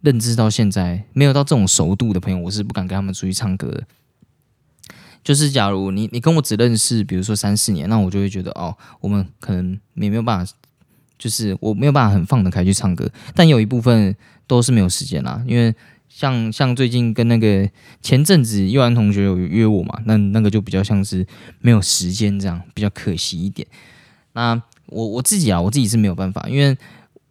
[0.00, 3.82] 认知到现在没有到这种熟度的朋友，我是不敢跟他们出去唱歌的。
[5.22, 10.52] 就是假如你你跟我只认识，比如说三四年，那我就会觉得哦，我们可能也没有办法，
[11.18, 13.06] 就是我没有办法很放得开去唱歌。
[13.34, 14.16] 但有一部分
[14.46, 15.74] 都是没有时间啦，因为
[16.16, 17.68] 像像最近跟那个
[18.00, 21.26] 前阵子幼安同学有约我嘛，那那个就比较像是
[21.60, 23.66] 没有时间这样，比较可惜一点。
[24.34, 26.76] 那我我自己啊，我自己是没有办法，因为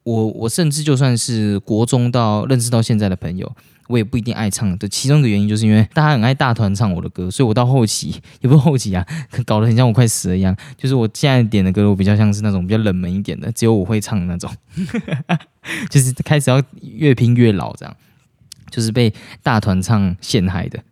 [0.03, 3.49] 我我甚至就算是国中到认识到现在的朋友。
[3.89, 9.05] 我也不一定爱唱的，其中一个原因就是因为大家很爱大团唱我的歌，所以我到后期也不是后期啊，
[9.45, 10.55] 搞得很像我快死了一样。
[10.77, 14.49] 就是我现在点的歌，我比较像是那种比较冷门一点的，只有我会唱的那种，
[15.91, 17.95] 就是开始要越拼越老这样。
[18.73, 19.13] 就是被
[19.43, 20.83] 大团唱陷害的，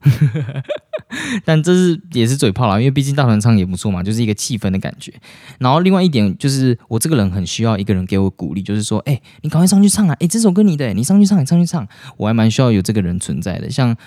[1.44, 5.12] 但这是也是嘴炮啦，因为毕竟大团唱也不错嘛，就是一个气氛的感觉。
[5.58, 10.16] 然后另外一点就是，我这个人很需要一个人给我鼓励，就是说，哎，你赶快上去唱啊！
[10.20, 13.68] 哎，这首歌你的，你上去唱，你上去唱，我还蛮需要有这个人存在的。
[13.68, 13.98] 像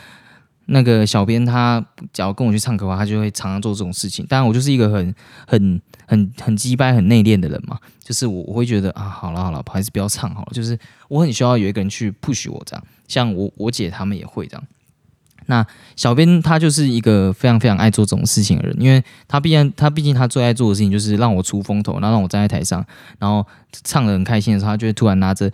[0.66, 4.24] 那个小编，他只要跟我去唱歌的话，他就会常常做这种事情。
[4.26, 5.12] 当然，我就是一个很
[5.48, 10.52] 很很很鸡掰、很内敛的人嘛，就是我我会觉得啊，好了好了，还是不要唱好了。
[10.52, 12.84] 就是我很需要有一个人去 push 我这样。
[13.06, 14.64] 像我我姐他们也会这样，
[15.46, 22.84] 那小编他就是一个非常非常爱做这种事情的人，因为他毕竟他毕竟他最爱做的事情就是让我出风头，然后让我站在台上，
[23.18, 23.46] 然后
[23.82, 25.50] 唱的很开心的时候，他就会突然拿着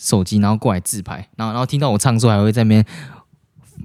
[0.00, 2.84] 手机然后过来自拍，然后然后听到我唱之后还会在那边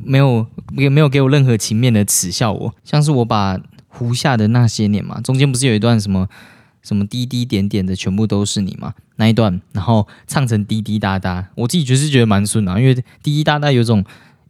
[0.04, 0.46] 没有
[0.78, 6.30] 也没有给我任何情面的耻笑我，像是我把胡下的那些年嘛，中间不是有一段什么？
[6.82, 14.04] 什么滴滴点点的全部都是你嘛那一段，然后唱成滴滴答答，我自己就是觉得蛮顺的，因为滴滴答答有种。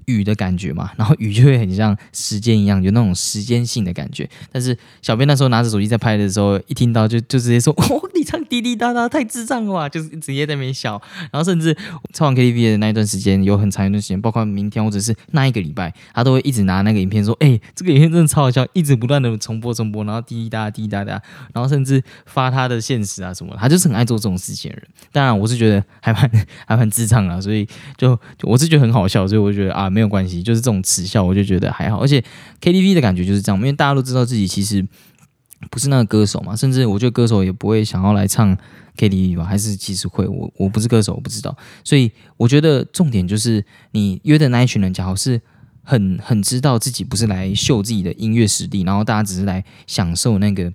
[0.10, 4.28] 雨的感觉嘛，然后雨就会很像时间一样，有那种时间性的感觉。
[4.52, 11.00] 但是小编那时候拿着手机在拍的时候，一听到就 就直接说：“哦，你唱滴滴答答太智障了吧！”就是直接在那边笑。
[11.32, 11.76] 然后甚至
[12.14, 21.22] 唱完 KTV 的那一段时间，有很长一段时间，包括明天或者是那一个礼拜，他都会一直拿那个影片说：“哎，这个影片真的超好笑！”一直不断的重播重播，然后滴滴答滴滴答答，
[21.54, 24.88] 然后甚至发他的现实啊什么，他就是很爱做这种事情的人。
[25.12, 26.32] 当然，我是觉得还蛮
[26.66, 29.88] 还蛮智障啊，所以就我是觉得很好笑，所以我觉得啊。
[29.90, 32.02] 没 没有关系，就是这种耻笑，我就觉得还好。
[32.02, 32.24] 而且
[32.62, 34.86] KTV 的感觉就是这样，因为大家都知道自己其实
[35.70, 38.58] 不是那个歌手嘛，甚至我觉得歌手也不会想要来唱
[38.96, 40.26] KTV 吧，还是其实会。
[40.26, 41.54] 我我不是歌手，我不知道。
[41.84, 45.42] 所以我觉得重点就是你约的那一群人，假好是
[45.84, 50.72] 很很知道自己不是来秀自己的音乐实力，然后大家只是来享受那个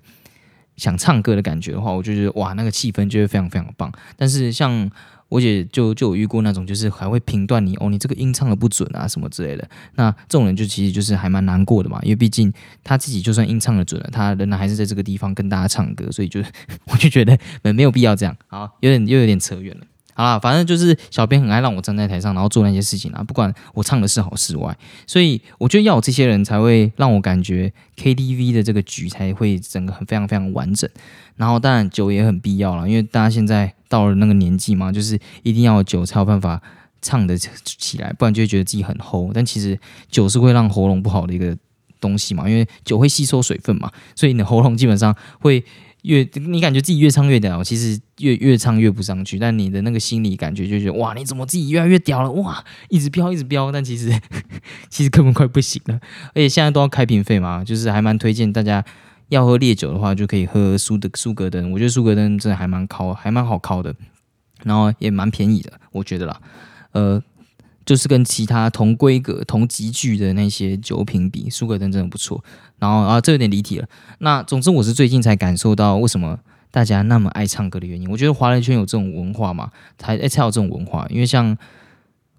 [0.77, 3.91] 想唱歌的感觉的话，我就觉得哇，那个气氛就会非常非常棒。
[4.15, 4.91] 但是像
[5.29, 9.67] 我姐就就有遇过那种，就是还会评断你哦，你这个音唱的不准啊，什么之类的。
[9.95, 12.53] 那这种人就其实就是还蛮难过的嘛，因为毕竟
[12.83, 16.41] 他自己就算音唱的准了，他仍然还是在这个地方跟大家唱歌，所以就
[16.91, 18.35] 我就觉得没没有必要这样。
[18.47, 19.85] 好，有点又有点扯远了。
[20.17, 24.73] 好啦，反正就是小编很爱让我站在台上，然后做那些事情啊，不管我唱的是好是坏，
[25.05, 30.89] 所以我觉得要有这些人才会让我感觉 KTV 的这个局才会整个很非常非常完整。
[31.35, 36.61] 然后当然酒也很必要了，因为大家现在到了那个年纪嘛，就是一定要酒才有办法
[37.01, 39.31] 唱得起来，不然就会觉得自己很齁。
[39.33, 39.79] 但其实
[40.09, 41.57] 酒是会让喉咙不好的一个
[41.99, 45.63] 东西嘛，因为酒会吸收水分嘛，所以你的喉咙基本上会。
[46.05, 49.39] 越你感觉自己越唱越屌，其实越越唱越不上去。
[49.39, 52.31] 但你的那个心理感觉就觉得哇，你怎么自己越来越屌了？
[52.33, 53.71] 哇，一直飙一直飙。
[53.71, 54.13] 但其实
[54.87, 55.99] 其实根本快不行了。
[56.27, 58.85] 而且现在都要开瓶费嘛，就是还蛮推荐大家
[59.29, 61.71] 要喝烈酒的话，就可以喝苏的苏格登。
[61.71, 63.95] 我觉得苏格登真的还蛮靠，还蛮好靠的，
[64.63, 66.41] 然后也蛮便宜的，我觉得啦。
[66.91, 67.23] 呃。
[67.85, 72.43] 就是跟其他同规格、同级距的那些酒品比，苏格登真的不错。
[72.79, 73.87] 然后啊，这有点离题了。
[74.17, 76.39] 那总之，我是最近才感受到为什么
[76.71, 78.09] 大家那么爱唱歌的原因。
[78.09, 79.69] 我觉得华人圈有这种文化嘛，
[79.99, 81.05] 才才有这种文化。
[81.11, 81.55] 因为像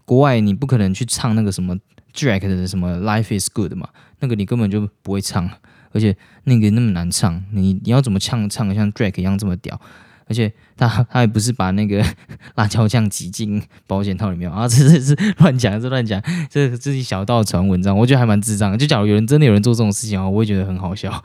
[0.04, 1.78] 国外，你不可能去唱那个什么
[2.12, 5.48] Drake 的什么 Life Is Good 嘛，那个你根本就不会唱，
[5.92, 9.80] 而且那个那么难唱，你你要怎么唱唱像 Drake 一样这么屌？
[10.28, 12.04] 而且他 他也不是把那个
[12.56, 16.20] 辣椒酱挤进保险套里面啊， 这这是乱讲，这乱讲，
[16.50, 18.76] 这这是小道传闻，这样我觉得还蛮智障。
[18.76, 21.22] 就假如有人真的有人做这种事情啊，我会觉得很好笑。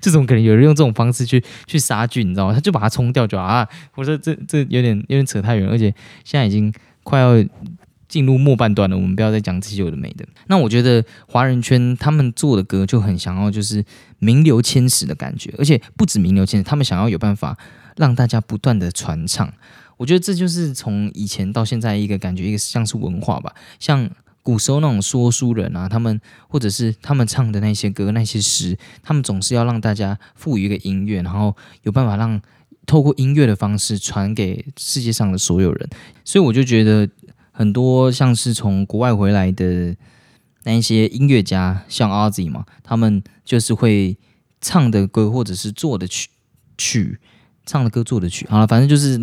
[0.00, 2.54] 这种可能有人用这种方式去去杀菌，你知道吗？
[2.54, 6.72] 他就把它冲掉就啊，我说这这有点有点扯太远，而且现在已经
[7.02, 7.34] 快要。
[8.16, 10.24] 进入末半段了，我们不要再讲这些有的没的。
[10.46, 13.84] 那我觉得华人圈他们做的歌就很想要就是
[14.20, 17.58] 名留千史的感觉，而且不止名留千史，他们想要有办法
[17.98, 19.52] 让大家不断的传唱。
[19.98, 23.54] 我觉得这就是从以前到现在一个感觉，一个像是文化吧。
[23.78, 24.08] 像
[24.42, 32.40] 古时候那种说书人啊，他们或者是他们唱的那些歌、那些诗，他们总是要让大家赋予一个音乐，然后有办法让
[32.86, 35.90] 透过音乐的方式传给世界上的所有人。
[36.24, 37.08] 所以我就觉得
[37.56, 39.96] 很多像是从国外回来的
[40.64, 44.16] 那一些音乐家，像 Ozzy 嘛，他们就是会
[44.60, 46.28] 唱的歌或者是做的曲
[46.76, 47.18] 曲。
[47.68, 49.18] 唱的歌做的曲，好了，反正就是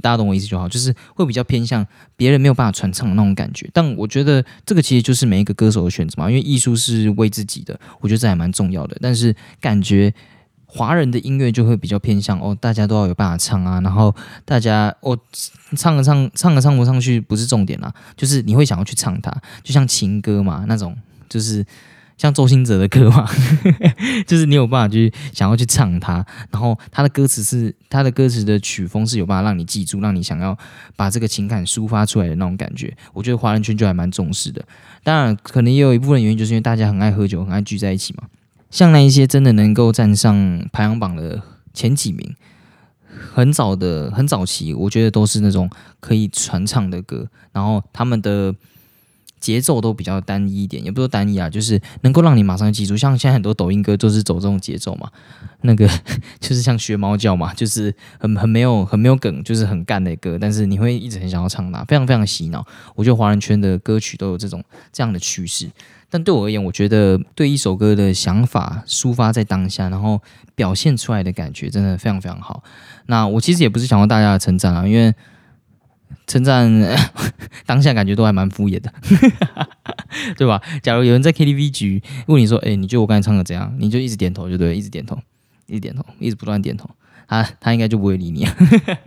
[0.00, 1.84] 大家懂我意思就好，就是会比较偏向
[2.14, 3.68] 别人没有办法传唱的那种感觉。
[3.72, 8.96] 但我觉得这个其实就是每一个歌手的选择嘛，因为艺术是为自己的，我觉得这还蛮重要的。
[9.00, 10.14] 但是感觉
[10.68, 14.14] 华人的音乐就会比较偏向哦，大家都要有办法唱啊，然后
[14.44, 15.18] 大家哦
[15.76, 20.96] 唱了唱唱了唱不上去不是重点啦，就是你会想要去唱它，就像情歌嘛那种，
[21.28, 21.66] 就是。
[22.18, 23.30] 像周兴哲的歌嘛，
[24.26, 26.14] 就是你有办法去想要去唱它，
[26.50, 30.58] 然后他的歌词是他的歌词的曲风是有办法让你记住，让你想要
[30.96, 32.92] 把这个情感抒发出来的那种感觉。
[33.12, 34.60] 我觉得华人圈就还蛮重视的。
[35.04, 38.24] 当然，可能也有一部分原因，就是因为大家很爱喝酒，很爱聚在一起嘛。
[38.70, 41.42] 像那一些真的能够站上排行榜的
[41.72, 42.34] 前几名，
[43.32, 48.54] 很早的很早期，我觉得都是那种可以传唱的歌，然后他们的。
[49.40, 52.96] 节奏都比较单一一点，也不说单一啊，就是能够让你马上记住。
[52.96, 55.08] 像现在很多抖音歌都是走这种节奏嘛，
[55.62, 55.88] 那个
[56.40, 62.66] 就是像学猫叫嘛，就是很很没有很没有梗，就是很干的歌，但是你会一直很想要唱它，非常非常洗脑。
[62.96, 64.60] 我觉得华人圈的歌曲都有这种
[64.92, 65.70] 这样的趋势，
[66.10, 70.20] 但对我而言，我觉得对一首歌的想法抒发在当下，然后
[70.54, 72.62] 表现出来的感觉真的非常非常好。
[73.06, 75.14] 那我其实也不是想要大家的称赞啊，因为。
[76.26, 76.70] 称赞
[77.64, 78.92] 当下感觉都还蛮敷衍的，
[80.36, 80.60] 对吧？
[80.82, 85.18] 假如有人在 KTV 局问你说：“哎，你觉得我刚才唱的怎样？”你就一直点头，就对，一直点头，
[85.66, 86.88] 一直点头，一直不断点头，
[87.26, 88.46] 他他应该就不会理你。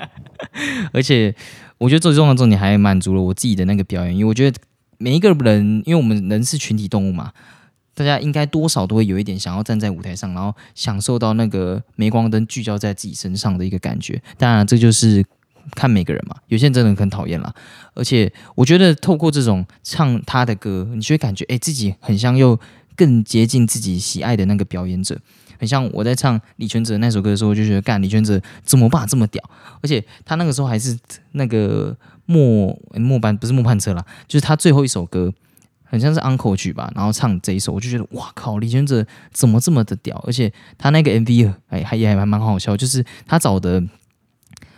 [0.94, 1.34] 而且
[1.78, 4.60] 我觉得最重要的重点还满足了我自己的那个表演，因为我觉得
[5.02, 7.32] 每一个人，因为我们人是群体动物嘛，
[7.96, 14.22] 大家应该多少都会有一点想要站在舞台上，然后享受到那个镁光灯聚焦在自己身上的一个感觉。
[14.38, 15.26] 当然，这就是。
[15.76, 17.54] 看每个人嘛，有些人真的很讨厌啦。
[17.94, 22.60] 而且我觉得透过这种唱他的歌，你就会感觉哎，自己很像又
[22.96, 25.16] 更接近自己喜爱的那个表演者。
[25.60, 29.42] 很像我在唱李全哲那首歌的时候，我就觉得干李全哲怎么办这么屌？
[29.82, 30.98] 而且他那个时候还是
[31.34, 31.96] 那个
[32.32, 35.34] 末末班不是末班车啦，就是他最后一首歌，
[35.84, 40.24] 很像是 uncle 曲吧，然后唱这一首，我就觉得哇靠，李全哲怎么这么的屌？
[40.26, 43.84] 而且他那个 MV 哎还也还蛮好笑，就是他找的。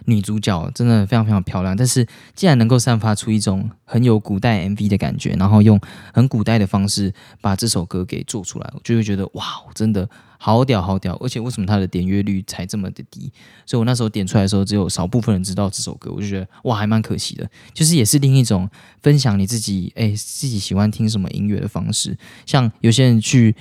[0.05, 5.79] 女主角真的非常非常漂亮，但是竟然能够散发出一种很有古代 MV 的感觉，然后用
[6.13, 10.09] 很古代的方式把这首歌给做出来，我就会觉得哇，真的
[10.45, 11.15] 好屌好屌！
[11.21, 13.31] 而且为什么它的点阅率才这么的低？
[13.65, 17.49] 所以我那时候点出来的时候，只有少部分人知道这首歌，我就觉得哇，还蛮可惜的。
[17.73, 18.69] 就是也是另一种
[19.01, 23.55] 分享你自己哎自己喜欢听什么音乐的方式，像有些人去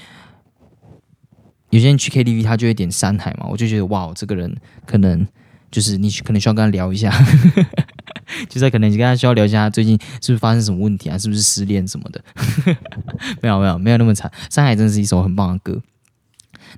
[1.70, 5.24] 有些人去 KTV，他就会点山海嘛，我就觉得哇，这个人可能。
[5.70, 7.10] 就是你可能需要跟他聊一下，
[8.50, 11.16] 就在可能你跟他需要聊一下，他最近是不是发生什么问题啊？
[11.16, 12.22] 是不是失恋什么的？
[13.40, 15.80] 没有没有没有那么惨，《山海》真是一首很棒的歌。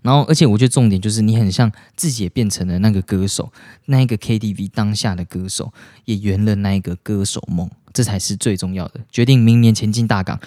[0.02, 3.52] 然后，而且我觉得重点就是你很像自己也变成了那个歌手，
[3.86, 5.72] 那一个 KTV 当下的歌手，
[6.04, 7.70] 也圆了那一个歌手梦。
[7.94, 9.00] 这才是最重要的。
[9.10, 10.38] 决定明年前进大港，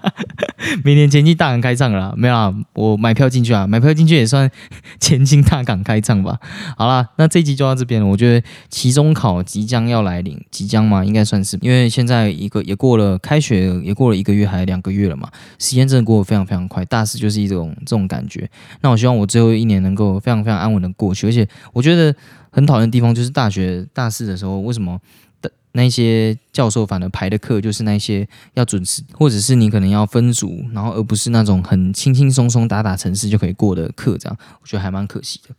[0.82, 2.52] 明年前进大港开唱了，没有啊？
[2.72, 4.50] 我买票进去啊，买票进去也算
[4.98, 6.40] 前进大港开唱吧。
[6.78, 8.06] 好啦，那这集就到这边了。
[8.06, 16.82] 我觉得期中考即将要来临，即将嘛，应该算是，因为现在一个也过了开学，也过了一个月还两个月了嘛，时间真的过得非常非常快。
[16.86, 18.50] 大四就是一种这种感觉。
[18.80, 21.26] 那我希望我最后一年能够非常非常安稳的过去。
[21.26, 22.14] 而且我觉得
[22.50, 24.98] 很讨厌的地方就是大学大四的时候，为什么？
[25.72, 35.54] 那些教授反而排的课就是那些要准时，或者是你可能要分组，然后而不是那种很轻轻松松打打程式就可以过的课，这样我觉得还蛮可惜的。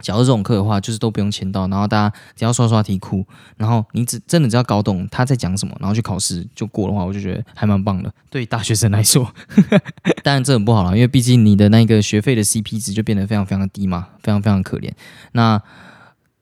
[0.00, 3.24] 假如这种课的话，就是都不用签到，然后大家只要刷刷题库，
[3.56, 8.12] 然后你只真的只要搞懂他在讲什么，然后去考试就过的话，我就觉得还蛮棒的。
[8.28, 9.32] 对大学生来说，
[10.24, 14.90] 当然这很不好了，因为毕竟你的那个学费的 CP 值就变得非常非常的低嘛，非常非常可怜。
[15.30, 15.62] 那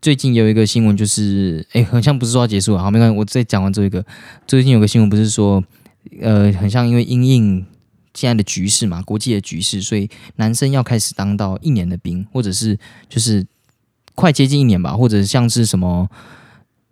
[0.01, 4.03] 最近有一个新闻，就是哎，好像不是说要结束了，好，没关系，我再讲完这一个。
[4.47, 5.63] 最近有个新闻，不是说，
[6.23, 7.67] 呃，很像因为因应
[8.15, 12.79] 现在的局势嘛，国际的局势，所以男生要开始当到一年的兵，或者是
[13.11, 13.47] 就是
[14.15, 16.09] 快接近一年吧，或者像是什么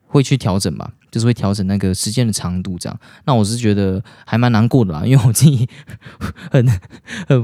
[0.09, 0.93] 会去调整吧。
[1.11, 3.01] 就是会调整那个时间的长度，这样。
[3.25, 5.67] 那我是觉得还蛮难过的啦，因为我自己
[6.51, 6.69] 很
[7.27, 7.43] 很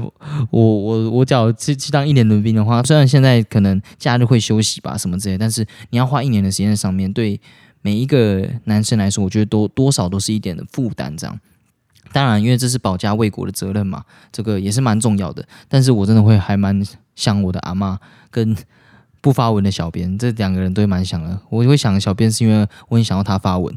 [0.51, 7.41] 我我我只要去去当一年轮兵的话，虽然现在可能假日会休息吧什么之类，但是你要花一年的时间在上面，对
[7.81, 11.39] 每一个男生来说，我觉得多多少都是一点的负担，这样。
[12.11, 15.43] 当然，因为这是保家卫国的责任嘛，这个也是蛮重要的。
[15.67, 16.85] 但是我真的会还蛮
[17.15, 17.99] 想我的阿妈
[18.29, 18.55] 跟
[19.25, 21.39] 不发文的小编，这两个人都蛮想的。
[21.49, 23.75] 我会想小编是因为我很想要他发文。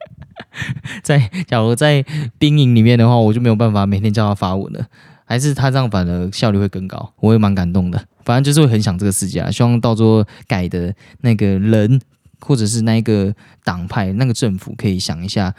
[1.02, 2.04] 在假如在
[2.38, 4.86] 兵营里面的话，我就没有办法每天叫他发文了。
[5.24, 8.04] 还是他这样反而效率会更高，我也蛮感动的。
[8.22, 11.98] 反正就是会很想这个世界啊，希望到时候改的那个人
[12.40, 13.34] 或者是那一个
[13.64, 15.54] 党派、那个政府可以想一下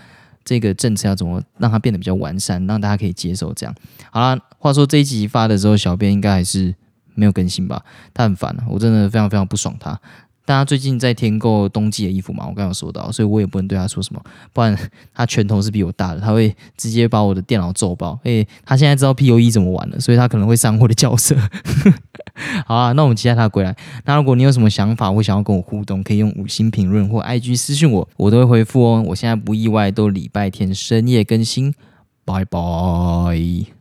[0.45, 3.52] 这个政策要怎么让它变得比较完善，让大家可以接受。
[3.56, 3.74] 这样
[4.12, 6.76] 好了，话说这一集发的时候，小编应该还是
[7.16, 7.84] 没有更新吧？
[8.14, 9.99] 他很烦，我真的非常非常不爽他。
[10.43, 12.45] 大家最近在添购冬季的衣服嘛？
[12.47, 14.76] 我刚刚说到，所以我也不能对他说什么，不然
[15.14, 18.20] 他拳头是比我大的，他会直接把我的电脑揍爆。
[18.24, 21.38] 诶，他现在知道 P O E 怎么玩了，所以他可能会上我的角色。
[22.66, 23.74] 好啊，那我们期待他归来。
[24.03, 29.03] 那如果你有什么想法或想要跟我互动，可以用五星评论或 I G 私信我，我都会回复哦。
[29.07, 31.74] 我现在不意外都礼拜天深夜更新，
[32.26, 33.80] 拜拜。